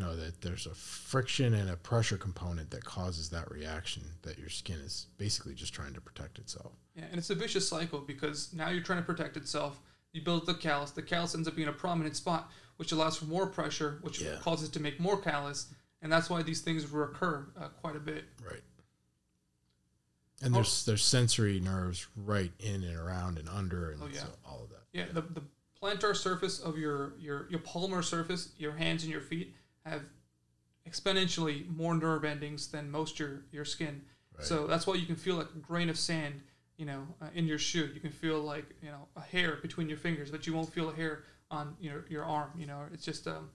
[0.00, 4.02] you know that there's a friction and a pressure component that causes that reaction.
[4.22, 6.72] That your skin is basically just trying to protect itself.
[6.96, 9.80] Yeah, and it's a vicious cycle because now you're trying to protect itself.
[10.12, 10.90] You build the callus.
[10.92, 14.36] The callus ends up being a prominent spot, which allows for more pressure, which yeah.
[14.40, 15.66] causes it to make more callus,
[16.02, 18.24] and that's why these things recur uh, quite a bit.
[18.42, 18.62] Right.
[20.42, 20.90] And there's oh.
[20.90, 24.20] there's sensory nerves right in and around and under and oh, yeah.
[24.20, 24.84] so all of that.
[24.92, 25.42] Yeah, yeah, The, the
[25.82, 29.54] plantar surface of your, your your palmar surface, your hands and your feet
[29.90, 30.02] have
[30.88, 34.02] exponentially more nerve endings than most your your skin.
[34.36, 34.46] Right.
[34.46, 36.42] So that's why you can feel like a grain of sand,
[36.76, 37.90] you know, uh, in your shoe.
[37.92, 40.90] You can feel like you know a hair between your fingers, but you won't feel
[40.90, 42.50] a hair on your your arm.
[42.58, 43.50] You know, it's just um,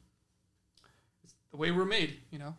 [1.24, 2.20] it's the way we're made.
[2.32, 2.56] You know.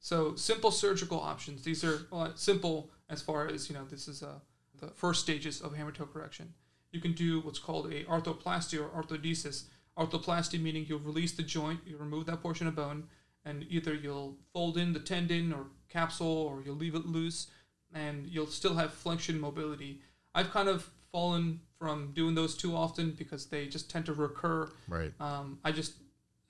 [0.00, 1.62] So simple surgical options.
[1.62, 4.40] These are well, simple as far as you know this is uh,
[4.80, 6.54] the first stages of hammer toe correction
[6.92, 9.64] you can do what's called a arthroplasty or arthrodesis
[9.98, 13.04] arthroplasty meaning you'll release the joint you remove that portion of bone
[13.44, 17.48] and either you'll fold in the tendon or capsule or you'll leave it loose
[17.92, 20.00] and you'll still have flexion mobility
[20.34, 24.70] I've kind of fallen from doing those too often because they just tend to recur.
[24.88, 25.12] Right.
[25.20, 25.94] Um, I just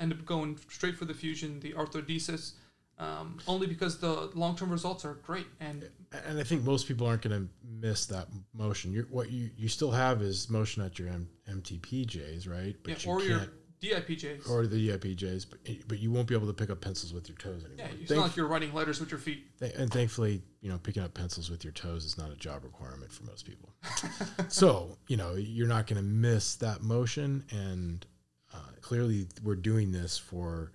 [0.00, 2.52] end up going straight for the fusion, the arthrodesis,
[2.98, 5.46] um, only because the long term results are great.
[5.60, 5.88] And
[6.26, 7.48] And I think most people aren't going to
[7.80, 8.92] miss that motion.
[8.92, 12.76] You're, what you, you still have is motion at your M, MTPJs, right?
[12.86, 13.48] yeah, you or your
[13.82, 14.48] DIPJs.
[14.48, 17.36] or the DIPJs, but but you won't be able to pick up pencils with your
[17.38, 17.76] toes anymore.
[17.78, 19.58] yeah, it's Thank- not like you're writing letters with your feet.
[19.58, 22.62] Th- and thankfully, you know, picking up pencils with your toes is not a job
[22.62, 23.70] requirement for most people.
[24.48, 27.44] so, you know, you're not going to miss that motion.
[27.50, 28.06] And
[28.54, 30.70] uh, clearly, we're doing this for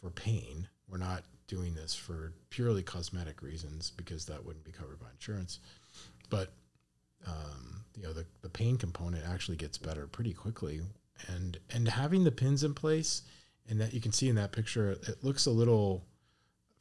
[0.00, 0.66] for pain.
[0.88, 5.60] We're not doing this for purely cosmetic reasons because that wouldn't be covered by insurance.
[6.30, 6.52] But
[7.26, 10.80] um, you know, the, the pain component actually gets better pretty quickly.
[11.28, 13.22] And and having the pins in place,
[13.68, 16.04] and that you can see in that picture, it looks a little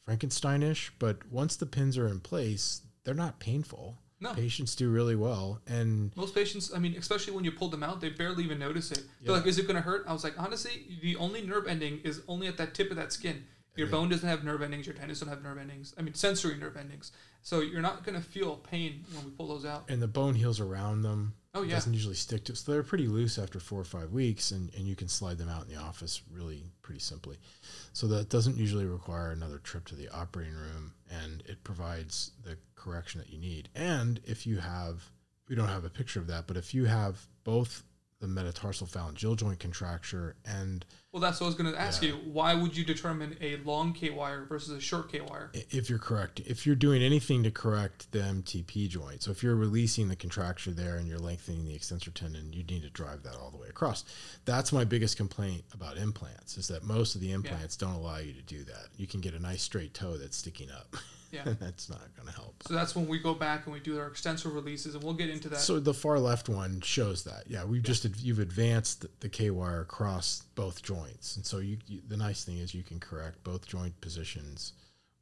[0.08, 3.98] Frankensteinish, but once the pins are in place, they're not painful.
[4.20, 4.34] No.
[4.34, 8.00] Patients do really well, and Most patients, I mean, especially when you pull them out,
[8.00, 9.00] they barely even notice it.
[9.00, 9.28] Yeah.
[9.28, 12.00] They're like, "Is it going to hurt?" I was like, "Honestly, the only nerve ending
[12.04, 13.46] is only at that tip of that skin.
[13.76, 14.86] Your bone doesn't have nerve endings.
[14.88, 15.94] Your tendons don't have nerve endings.
[15.98, 17.12] I mean, sensory nerve endings.
[17.42, 19.86] So you're not going to feel pain when we pull those out.
[19.90, 21.34] and the bone heals around them.
[21.54, 21.76] Oh, It yeah.
[21.76, 22.56] doesn't usually stick to.
[22.56, 25.48] So they're pretty loose after four or five weeks, and, and you can slide them
[25.50, 27.38] out in the office really pretty simply.
[27.94, 32.58] So that doesn't usually require another trip to the operating room, and it provides the
[32.76, 33.70] correction that you need.
[33.76, 35.04] And if you have,
[35.48, 37.84] we don't have a picture of that, but if you have both
[38.22, 42.10] the metatarsal phalangeal joint contracture and Well, that's what I was going to ask Yeah.
[42.10, 42.16] you.
[42.16, 45.52] Why would you determine a long K wire versus a short K wire?
[45.54, 49.56] if you're correct, if you're doing anything to correct the MTP joint, so if you're
[49.56, 53.36] releasing the contracture there and you're lengthening the extensor tendon, you need to drive that
[53.36, 54.04] all the way across.
[54.46, 58.34] That's my biggest complaint about implants is that most of the implants don't allow you
[58.34, 58.88] to do that.
[58.98, 60.96] You can get a nice straight toe that's sticking up.
[61.36, 61.44] Yeah.
[61.60, 62.64] that's not going to help.
[62.66, 65.30] So that's when we go back and we do our extensor releases, and we'll get
[65.30, 65.60] into that.
[65.60, 67.44] So the far left one shows that.
[67.48, 71.78] Yeah, we've just you've advanced the, the K wire across both joints, and so you,
[71.88, 74.74] you the nice thing is you can correct both joint positions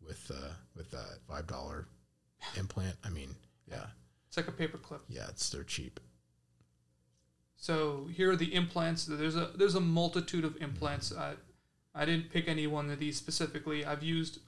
[0.05, 1.87] with uh, with that five dollar
[2.57, 2.95] implant.
[3.03, 3.35] I mean,
[3.67, 3.85] yeah,
[4.27, 5.01] it's like a paper clip.
[5.09, 5.99] yeah, it's they're cheap.
[7.55, 9.05] So here are the implants.
[9.05, 11.13] There's a there's a multitude of implants.
[11.13, 11.33] I
[11.95, 13.85] I didn't pick any one of these specifically.
[13.85, 14.39] I've used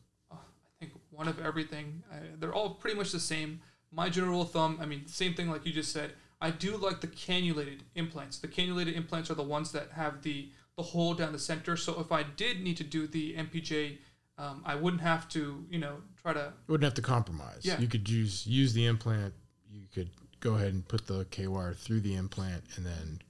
[1.15, 2.04] one of everything.
[2.12, 3.62] I, they're all pretty much the same.
[3.91, 4.78] My general rule of thumb.
[4.82, 6.12] I mean, same thing like you just said.
[6.41, 8.38] I do like the cannulated implants.
[8.38, 11.78] The cannulated implants are the ones that have the the hole down the center.
[11.78, 13.97] So if I did need to do the MPJ,
[14.38, 17.62] um, I wouldn't have to you know try to You wouldn't have to compromise.
[17.63, 17.80] Yeah.
[17.80, 19.34] You could use use the implant.
[19.71, 20.10] You could
[20.41, 23.21] go ahead and put the K wire through the implant and then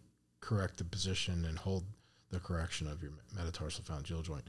[0.41, 1.83] correct the position and hold
[2.31, 4.43] the correction of your metatarsal phalangeal joint.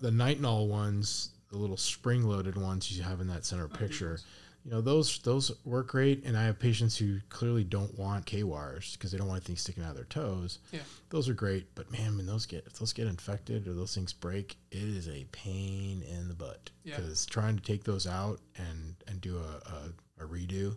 [0.00, 4.18] The nitinol ones, the little spring loaded ones you have in that center oh, picture,
[4.64, 6.24] you know those those work great.
[6.24, 9.56] And I have patients who clearly don't want K wires because they don't want anything
[9.56, 10.58] sticking out of their toes.
[10.70, 10.80] Yeah.
[11.08, 11.74] those are great.
[11.74, 15.08] But man, when those get if those get infected or those things break, it is
[15.08, 16.96] a pain in the butt Yeah.
[16.96, 20.76] because trying to take those out and and do a, a, a redo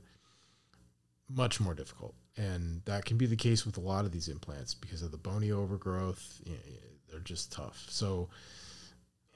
[1.29, 4.73] much more difficult and that can be the case with a lot of these implants
[4.73, 6.73] because of the bony overgrowth y- y-
[7.09, 8.29] they're just tough so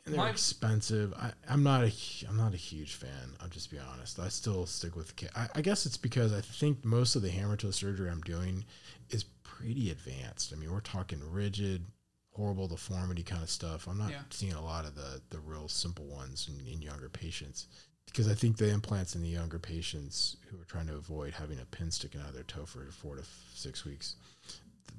[0.08, 1.14] and they're My- expensive.
[1.14, 1.92] I, i'm not a
[2.28, 4.20] i'm not a huge fan i'll just be honest.
[4.20, 5.14] I still stick with
[5.56, 8.66] I guess it's because i think most of the hammer toe surgery i'm doing
[9.10, 10.54] is pretty advanced.
[10.54, 11.86] I mean we're talking rigid
[12.32, 13.88] horrible deformity kind of stuff.
[13.88, 14.22] I'm not Yeah.
[14.30, 17.68] seeing a lot of the the real simple ones in, in younger patients
[18.06, 21.60] because I think the implants in the younger patients who are trying to avoid having
[21.60, 24.16] a pin sticking out of their toe for four to f- six weeks,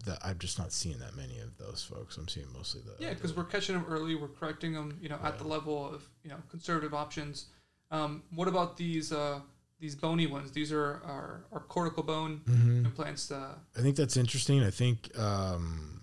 [0.04, 2.16] that I'm just not seeing that many of those folks.
[2.16, 4.14] I'm seeing mostly the Yeah, because we're catching them early.
[4.14, 7.46] We're correcting them, you know, at the level of you know conservative options.
[7.90, 9.40] Um, what about these uh,
[9.80, 10.52] these bony ones?
[10.52, 12.84] These are our, our cortical bone Mhm.
[12.86, 14.62] implants, uh, I think that's interesting.
[14.62, 16.02] I think um,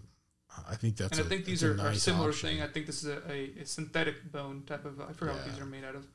[0.69, 2.49] I think that's and I think these are, a are nice similar option.
[2.49, 2.61] thing.
[2.61, 4.99] I think this is a, a, a synthetic bone type of.
[5.01, 6.07] I forgot what these are made out of.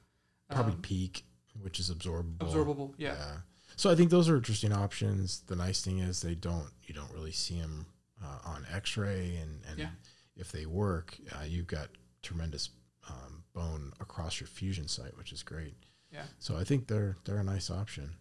[0.51, 1.25] Probably Um, PEEK,
[1.63, 2.39] which is absorbable.
[2.39, 2.95] absorbable.
[2.99, 3.37] Yeah.
[3.81, 5.41] So I think those are interesting options.
[5.47, 7.87] The nice thing is they don't you don't really see them
[8.23, 9.89] uh, on X-ray, and and Yeah.
[10.37, 11.89] if they work, uh, you've got
[12.21, 12.69] tremendous
[13.09, 15.73] um, bone across your fusion site, which is great.
[16.13, 16.25] Yeah.
[16.39, 18.17] So I think they're they're a nice option.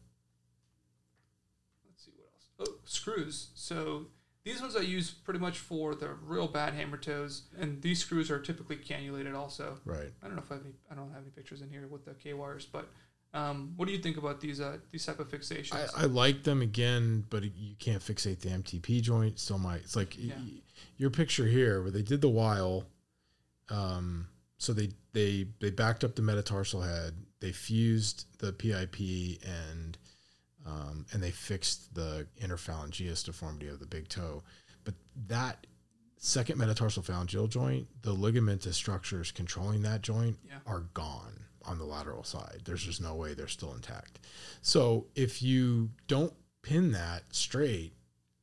[1.85, 2.69] Let's see what else.
[2.69, 3.49] Oh, screws.
[3.53, 4.05] So
[4.45, 8.31] these ones I use pretty much for the real bad hammer toes, and these screws
[8.31, 9.77] are typically cannulated also.
[9.83, 10.13] Right.
[10.23, 10.75] I don't know if I have any.
[10.89, 12.87] I don't have any pictures in here with the K wires, but
[13.33, 15.73] um, what do you think about these uh, these type of fixations?
[15.95, 19.39] I, I like them again, but you can't fixate the MTP joint.
[19.39, 19.81] Still, might.
[19.81, 20.35] It's like Yeah.
[20.37, 20.61] y-
[20.97, 22.85] your picture here where they did the while.
[23.69, 27.13] Um, so they they they backed up the metatarsal head.
[27.39, 28.99] They fused the PIP
[29.47, 29.97] and
[30.65, 34.43] um, and they fixed the interphalangeus deformity of the big toe.
[34.83, 34.95] But
[35.27, 35.67] that
[36.17, 40.55] second metatarsal phalangeal joint, the ligamentous structures controlling that joint Yeah.
[40.65, 42.61] are gone on the lateral side.
[42.65, 44.19] There's just no way they're still intact.
[44.61, 47.93] So if you don't pin that straight,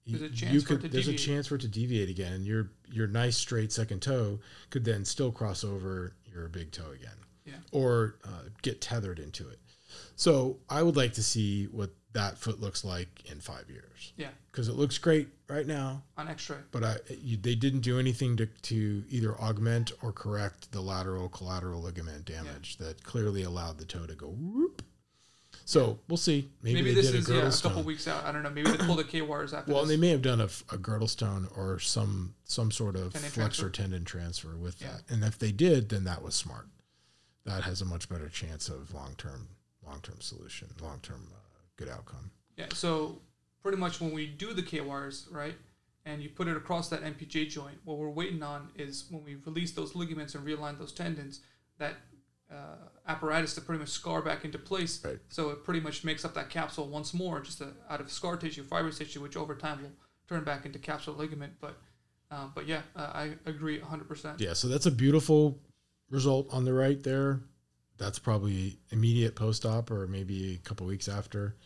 [0.07, 1.27] There's a you- chance for it could to there's a deviate.
[1.27, 4.39] chance for it to deviate again, and your your nice straight second toe
[4.71, 7.55] could then still cross over your big toe again, Yeah.
[7.73, 9.59] or uh, get tethered into it.
[10.15, 14.29] So I would like to see what that foot looks like in five years Yeah.
[14.51, 16.57] because it looks great right now, On X-ray.
[16.73, 21.29] but I you, they didn't do anything to, to either augment or correct the lateral
[21.29, 24.83] collateral ligament damage that clearly allowed the toe to go whoop.
[25.65, 26.49] So we'll see.
[26.63, 28.25] Maybe, Maybe, they this did a is yeah, a couple weeks out.
[28.25, 28.51] I don't know.
[28.51, 31.79] Maybe they pull the K wires after Well, they may have done a Girdlestone or
[31.81, 33.71] some some sort of Tendon flexor transfer.
[33.71, 34.93] tendon transfer with Yeah.
[34.93, 35.13] that.
[35.15, 36.69] And if they did, then that was smart.
[37.45, 39.49] That has a much better chance of long term
[39.87, 41.39] long term solution, long term uh,
[41.77, 42.31] good outcome.
[42.57, 43.21] Yeah, so
[43.63, 45.55] pretty much when we do the K wires, right,
[46.05, 49.37] and you put it across that MPJ joint, what we're waiting on is when we
[49.45, 51.41] release those ligaments and realign those tendons,
[51.79, 51.95] that
[52.51, 52.77] uh,
[53.09, 55.05] apparatus to pretty much scar back into place.
[55.05, 55.19] Right.
[55.29, 58.37] So it pretty much makes up that capsule once more, just a, out of scar
[58.37, 59.93] tissue, fibrous tissue, which over time will
[60.29, 61.55] turn back into capsule ligament.
[61.61, 61.77] But
[62.31, 64.41] uh, but yeah, uh, I agree 100%.
[64.41, 65.61] Yeah, so that's a beautiful
[66.11, 67.41] result on the right there.
[67.99, 71.57] That's probably immediate post op or maybe a couple weeks after.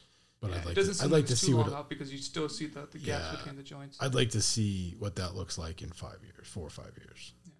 [0.41, 2.19] But Yeah, I'd like to, I'd like to see what long it- out because you
[2.19, 3.37] still see the, the gaps Yeah.
[3.37, 3.99] between the joints.
[4.01, 7.33] I'd like to see what that looks like in five years, four or five years.
[7.45, 7.53] Yeah.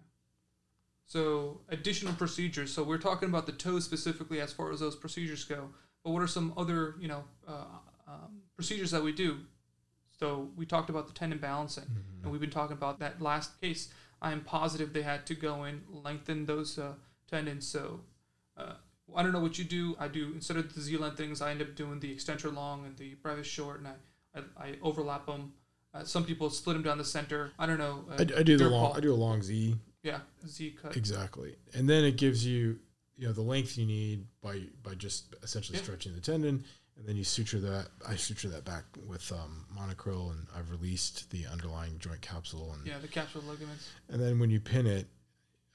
[1.05, 2.73] So additional procedures.
[2.73, 5.69] So we're talking about the toes specifically as far as those procedures go.
[6.03, 7.65] But what are some other you know uh,
[8.07, 9.37] um, procedures that we do?
[10.17, 11.85] So we talked about the tendon balancing,
[12.23, 13.89] and we've been talking about that last case.
[14.21, 16.93] I am positive they had to go and lengthen those uh,
[17.29, 17.67] tendons.
[17.67, 18.01] So
[18.61, 18.73] uh,
[19.15, 19.95] I don't know what you do.
[19.99, 22.97] I do instead of the Z lengthenings, I end up doing the extensor long and
[22.97, 23.93] the brevis short, and I
[24.35, 25.53] I, I overlap them.
[25.93, 27.51] Uh, some people split them down the center.
[27.59, 28.05] I don't know.
[28.09, 28.95] Uh, I, I do the long.
[28.95, 30.95] I do a long Z Yeah, Z cut.
[30.95, 32.79] exactly, and then it gives you
[33.17, 35.83] you know the length you need by by just essentially Yeah.
[35.83, 36.63] stretching the tendon,
[36.97, 37.87] and then you suture that.
[38.07, 42.87] I suture that back with um, monocryl, and I've released the underlying joint capsule, and
[42.87, 43.89] Yeah, the capsular ligaments.
[44.07, 45.07] and then when you pin it,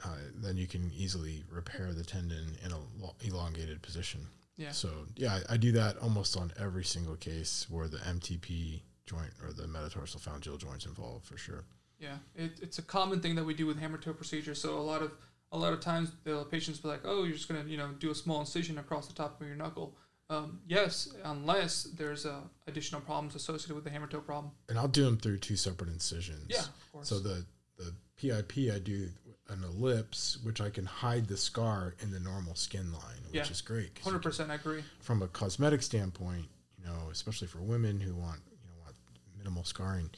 [0.05, 4.27] uh, then you can easily repair the tendon in a lo- elongated position.
[4.57, 4.73] Yeah.
[4.73, 9.31] So yeah, I, I do that almost on every single case where the MTP joint
[9.43, 11.65] or the metatarsal phalangeal joints involved for sure.
[11.99, 14.61] Yeah, it, it's a common thing that we do with hammer toe procedures.
[14.61, 15.13] So a lot of
[15.53, 18.11] a lot of times the patients be like, "Oh, you're just gonna you know do
[18.11, 19.97] a small incision across the top of your knuckle."
[20.29, 24.53] Um, yes, unless there's uh, additional problems associated with the hammer toe problem.
[24.69, 26.47] And I'll do them through two separate incisions.
[26.49, 27.09] Yeah, of course.
[27.09, 27.47] So the
[27.79, 29.09] the PIP I do
[29.49, 33.49] an ellipse, which I can hide the scar in the normal skin line, which Yeah.
[33.51, 33.99] is great.
[34.01, 34.83] hundred percent, I agree.
[35.01, 38.97] From a cosmetic standpoint, you know, especially for women who want you know want
[39.39, 40.11] minimal scarring,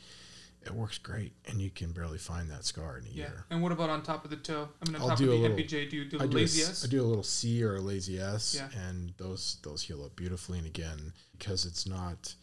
[0.63, 3.15] it works great, and you can barely find that scar in a Yeah.
[3.29, 3.45] year.
[3.51, 4.71] And what about on top of the toe?
[4.83, 6.37] I mean, on I'll top of the little- MPJ, do you do I the do,
[6.37, 6.85] a, lazy s- S?
[6.85, 8.71] I do a little C or a lazy S, Yeah.
[8.73, 10.59] and those those heal up beautifully.
[10.59, 12.35] And again, because it's not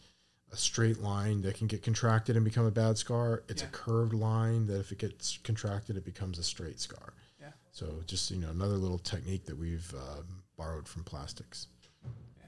[0.56, 3.68] a straight line that can get contracted and become a bad scar, it's Yeah.
[3.68, 7.12] a curved line that if it gets contracted, it becomes a straight scar.
[7.40, 7.52] Yeah.
[7.72, 11.66] So just you know another little technique that we've um, borrowed from plastics.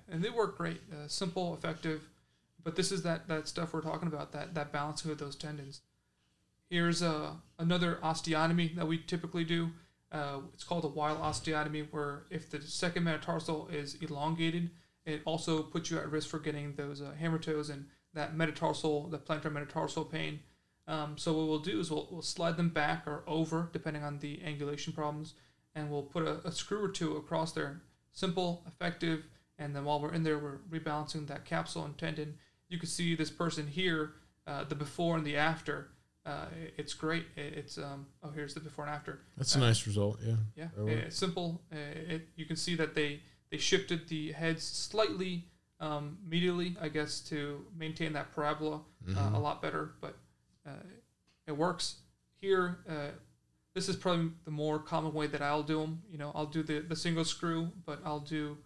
[0.09, 0.81] and they work great.
[0.90, 2.09] Uh, simple, effective,
[2.64, 5.83] but this is that that stuff we're talking about that that balance of those tendons.
[6.71, 9.71] Here's uh, another osteotomy that we typically do.
[10.11, 14.71] Uh, it's called a Weil osteotomy, where if the second metatarsal is elongated,
[15.05, 17.87] it also puts you at risk for getting those uh, hammer toes and
[18.18, 20.40] that metatarsal, the plantar metatarsal pain.
[20.87, 24.18] Um, so what we'll do is we'll, we'll slide them back or over, depending on
[24.18, 25.35] the angulation problems,
[25.74, 27.83] and we'll put a, a screw or two across there.
[28.12, 29.24] Simple, effective,
[29.59, 32.35] and then while we're in there, we're rebalancing that capsule and tendon.
[32.68, 34.12] You can see this person here,
[34.46, 35.88] uh, the before and the after.
[36.26, 37.26] Uh, it- it's great.
[37.37, 39.20] It, it's um, oh here's the before and after.
[39.37, 40.18] That's a Uh, nice result.
[40.22, 40.37] Yeah.
[40.57, 41.61] Yeah, it's simple.
[41.72, 41.76] Uh,
[42.14, 45.44] it, you can see that they they shifted the heads slightly
[45.81, 48.77] um, medially, I guess, to maintain that parabola
[49.09, 49.35] uh, Mhm.
[49.35, 49.95] a lot better.
[50.01, 50.17] But
[50.67, 50.71] uh,
[51.47, 51.97] it works
[52.41, 52.79] here.
[52.89, 53.11] Uh,
[53.74, 56.03] this is probably the more common way that I'll do them.
[56.11, 58.59] You know, I'll do the, the single screw, but I'll do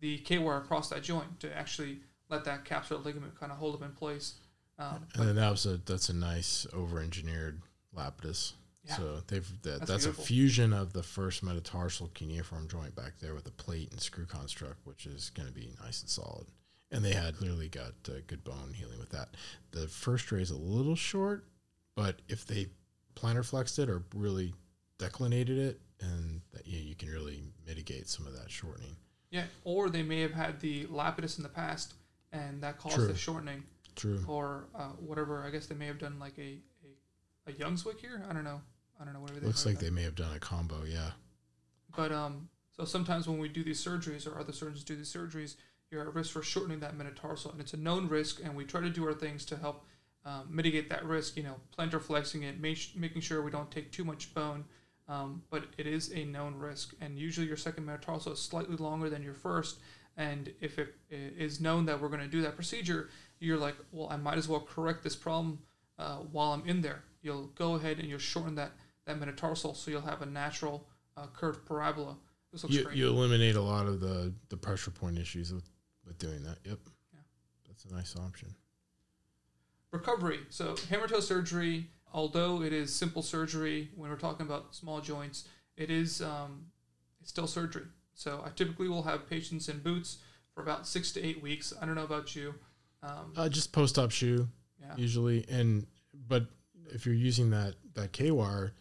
[0.00, 3.74] the K wire across that joint to actually let that capsular ligament kind of hold
[3.80, 4.34] them in place.
[4.78, 7.62] Um, And then that was a that's a nice over engineered
[7.96, 8.52] lapidus.
[8.84, 8.96] Yeah.
[8.96, 13.34] So they've that, That's that's, a fusion of the first metatarsal cuneiform joint back there
[13.34, 16.46] with a plate and screw construct, which is going to be nice and solid.
[16.90, 19.36] And they had clearly got uh, good bone healing with that.
[19.72, 21.44] The first ray is a little short,
[21.94, 22.68] but if they
[23.14, 24.54] plantar flexed it or really
[24.98, 28.96] declinated it, and that, yeah, you can really mitigate some of that shortening.
[29.30, 31.94] Yeah, or they may have had the lapidus in the past
[32.32, 33.06] and that caused True.
[33.06, 33.62] the shortening
[33.96, 34.24] True.
[34.26, 35.42] or uh, whatever.
[35.42, 36.58] I guess they may have done like a
[37.46, 38.22] a, a Youngswick here.
[38.28, 38.60] I don't know.
[39.00, 39.46] I don't know whatever.
[39.46, 40.84] Looks like they may have done a combo.
[40.84, 41.10] Yeah.
[41.96, 45.56] But um, so sometimes when we do these surgeries or other surgeons do these surgeries,
[45.90, 48.40] you're at risk for shortening that metatarsal, and it's a known risk.
[48.42, 49.84] And we try to do our things to help
[50.24, 51.36] um, mitigate that risk.
[51.36, 54.64] You know, plantar flexing it, make, making sure we don't take too much bone.
[55.08, 59.08] Um, but it is a known risk, and usually your second metatarsal is slightly longer
[59.08, 59.78] than your first.
[60.18, 63.08] And if it is known that we're going to do that procedure,
[63.38, 65.60] you're like, well, I might as well correct this problem
[65.98, 67.04] uh, while I'm in there.
[67.22, 68.72] You'll go ahead and you'll shorten that
[69.06, 70.86] that metatarsal, so you'll have a natural
[71.16, 72.16] uh, curved parabola.
[72.52, 72.96] This looks You, great.
[72.96, 75.64] you eliminate a lot of the, the pressure point issues with,
[76.08, 76.58] with doing that.
[76.64, 76.78] Yep.
[77.12, 77.20] Yeah.
[77.68, 78.54] That's a nice option.
[79.92, 80.40] Recovery.
[80.50, 85.46] So hammer toe surgery, although it is simple surgery when we're talking about small joints,
[85.76, 86.66] it is um,
[87.20, 87.84] it's still surgery.
[88.14, 90.18] So I typically will have patients in boots
[90.54, 91.72] for about six to eight weeks.
[91.80, 92.54] I don't know about you.
[93.02, 94.48] Um, Uh, just post op shoe
[94.80, 94.94] yeah.
[94.96, 95.86] usually, and
[96.26, 96.46] but
[96.90, 98.72] if you're using that that K wire,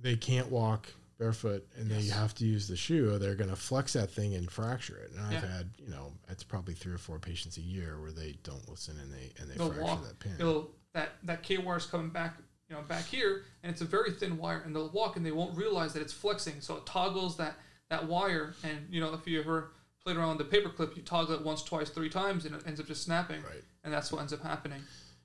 [0.00, 0.88] they can't walk
[1.22, 2.16] barefoot, and they Yes.
[2.16, 3.12] have to use the shoe.
[3.12, 5.12] Or they're going to flex that thing and fracture it.
[5.12, 8.32] And I've had you know it's probably three or four patients a year where they
[8.42, 10.04] don't listen and they and they They'll fracture walk.
[10.04, 10.66] that pin.
[10.94, 12.36] That that K wire is coming back,
[12.68, 15.32] you know, back here, and it's a very thin wire, and they'll walk and they
[15.32, 17.56] won't realize that it's flexing, so it toggles that
[17.88, 19.70] that wire, and you know, if you ever
[20.04, 22.80] played around with the paperclip, you toggle it once, twice, three times, and it ends
[22.80, 23.62] up just snapping, Right.
[23.84, 24.82] and that's what ends up happening.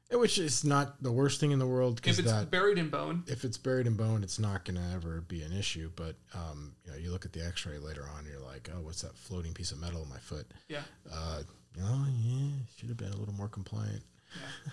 [0.09, 2.89] Which is not the worst thing in the world If because it's that buried in
[2.89, 5.91] bone, if it's buried in bone, it's not going to ever be an issue.
[5.97, 9.01] But um, you know, you look at the X-ray later on, you're like, oh, what's
[9.01, 10.47] that floating piece of metal in my foot?
[10.69, 10.79] yeah,
[11.11, 11.41] Uh,
[11.81, 14.01] oh yeah, should have been a little more compliant.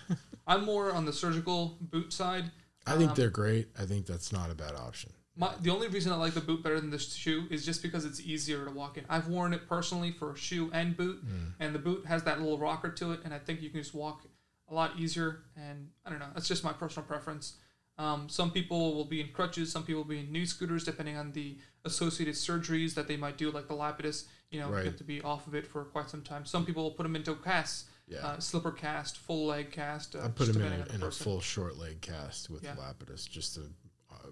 [0.09, 0.15] yeah.
[0.47, 2.51] I'm more on the surgical boot side.
[2.87, 3.67] I think Um, they're great.
[3.77, 5.11] I think that's not a bad option.
[5.37, 8.05] My, the only reason I like the boot better than the shoe is just because
[8.05, 9.03] it's easier to walk in.
[9.09, 11.21] I've worn it personally for shoe and boot,
[11.59, 13.93] and the boot has that little rocker to it, and I think you can just
[13.93, 14.21] walk
[14.69, 15.43] a lot easier.
[15.55, 17.53] And I don't know, that's just my personal preference.
[17.97, 21.15] Um, some people will be in crutches, some people will be in knee scooters, depending
[21.15, 24.25] on the associated surgeries that they might do, like the lapidus.
[24.51, 24.79] You know, Right.
[24.83, 26.45] you have to be off of it for quite some time.
[26.45, 28.19] Some people will put them into casts, Yeah.
[28.25, 30.15] uh, slipper cast, full leg cast.
[30.15, 32.75] Uh, I put him in a, in a full short leg cast with Yeah.
[32.75, 33.69] Lapidus just to
[34.11, 34.31] uh,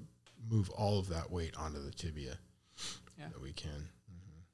[0.49, 2.37] move all of that weight onto the tibia
[3.17, 3.29] Yeah.
[3.29, 3.89] that we can.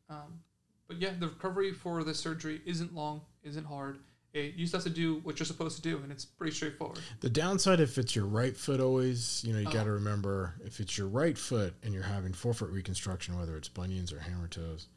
[0.07, 0.43] Um,
[0.87, 3.99] but yeah, the recovery for the surgery isn't long, isn't hard.
[4.33, 6.99] It, you just have to do what you're supposed to do, and it's pretty straightforward.
[7.21, 9.71] The downside, if it's your right foot, always, you know, you Oh.
[9.71, 13.69] got to remember if it's your right foot and you're having forefoot reconstruction, whether it's
[13.69, 14.87] bunions or hammer toes,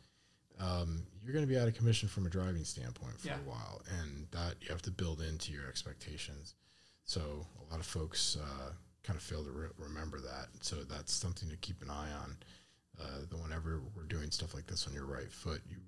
[0.59, 3.39] um, you're going to be out of commission from a driving standpoint for Yeah.
[3.39, 6.55] a while, and that you have to build into your expectations.
[7.05, 8.72] So a lot of folks uh,
[9.03, 10.49] kind of fail to re- remember that.
[10.61, 12.37] So that's something to keep an eye on.
[13.01, 15.78] Uh, that whenever we're doing stuff like this on your right foot, you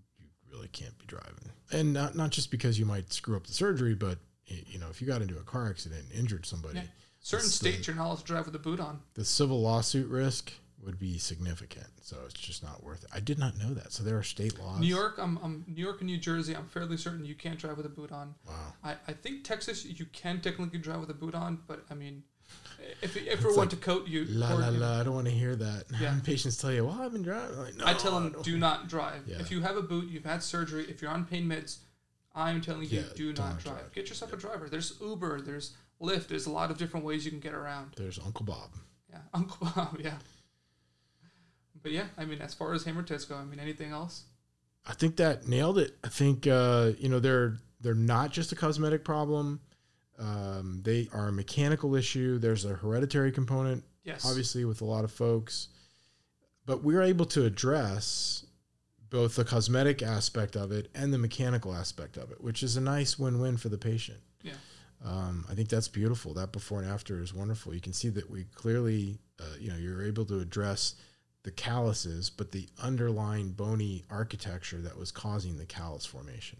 [0.54, 3.94] really can't be driving, and not not just because you might screw up the surgery,
[3.94, 6.84] but you know if you got into a car accident and injured somebody, Yeah.
[7.20, 9.00] Certain states you're not allowed to drive with a boot on.
[9.14, 10.52] the civil lawsuit risk
[10.82, 11.86] would be significant.
[12.02, 13.08] So it's just not worth it.
[13.14, 13.90] I did not know that.
[13.94, 14.78] So there are state laws.
[14.78, 16.54] New York, I'm, I'm New York and New Jersey.
[16.54, 18.34] I'm fairly certain you can't drive with a boot on.
[18.46, 18.74] Wow.
[18.84, 22.24] I, I think Texas you can technically drive with a boot on, but I mean,
[23.02, 25.00] if if It's we went like, to coat you, La or, la you la.
[25.00, 25.84] I don't want to hear that.
[26.00, 26.14] Yeah.
[26.24, 28.88] Patients tell you, "Well, I've been driving." Like, no, I tell them don't." do not
[28.88, 29.22] drive.
[29.26, 29.36] Yeah.
[29.40, 30.84] If you have a boot, you've had surgery.
[30.88, 31.78] If you're on pain meds,
[32.34, 33.64] I'm telling you, Yeah, do don't drive.
[33.64, 33.92] drive.
[33.94, 34.68] Get yourself a driver.
[34.68, 35.40] There's Uber.
[35.42, 36.28] There's Lyft.
[36.28, 37.92] There's a lot of different ways you can get around.
[37.96, 38.70] There's Uncle Bob.
[39.10, 39.98] Yeah, Uncle Bob.
[40.02, 40.14] Yeah.
[41.82, 44.24] But yeah, I mean, as far as hammer tests go, I mean, anything else?
[44.86, 45.96] I think that nailed it.
[46.02, 49.60] I think uh, you know they're they're not just a cosmetic problem.
[50.18, 52.38] Um, they are a mechanical issue.
[52.38, 54.24] There's a hereditary component, Yes.
[54.24, 55.68] obviously, with a lot of folks,
[56.66, 58.46] but we're able to address
[59.10, 62.80] both the cosmetic aspect of it and the mechanical aspect of it, which is a
[62.80, 64.18] nice win-win for the patient.
[64.42, 64.54] Yeah.
[65.04, 66.32] Um, I think that's beautiful.
[66.34, 67.74] That before and after is wonderful.
[67.74, 70.94] You can see that we clearly, uh, you know, you're able to address
[71.42, 76.58] the calluses, but the underlying bony architecture that was causing the callus formation.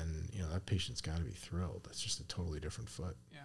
[0.00, 1.82] And, you know, that patient's got to be thrilled.
[1.84, 3.16] That's just a totally different foot.
[3.32, 3.38] Yeah.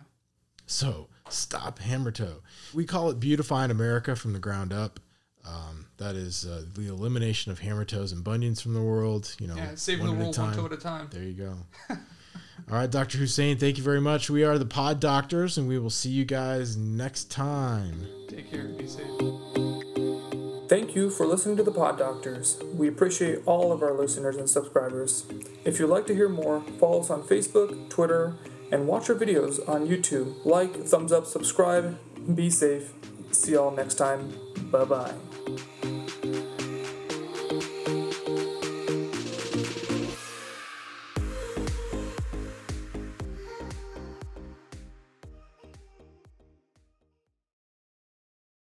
[0.67, 2.41] So stop hammer toe.
[2.73, 4.99] We call it beautifying America from the ground up.
[5.47, 9.35] Um, that is uh, the elimination of hammer toes and bunions from the world.
[9.39, 11.07] You know, Yeah, saving the one at a world one toe at a time.
[11.11, 11.55] There you go.
[12.71, 13.19] All right, Dr.
[13.19, 14.27] Hussain, thank you very much.
[14.29, 18.07] We are the Pod Doctors, and we will see you guys next time.
[18.27, 18.63] Take care.
[18.69, 19.64] Be safe.
[20.75, 22.61] Thank you for listening to the Pod Doctors.
[22.75, 25.25] We appreciate all of our listeners and subscribers.
[25.63, 28.35] If you'd like to hear more, follow us on Facebook, Twitter,
[28.73, 30.35] and watch our videos on YouTube.
[30.43, 31.97] Like, thumbs up, subscribe,
[32.35, 32.91] be safe.
[33.31, 34.33] See y'all next time.
[34.69, 35.13] Bye bye.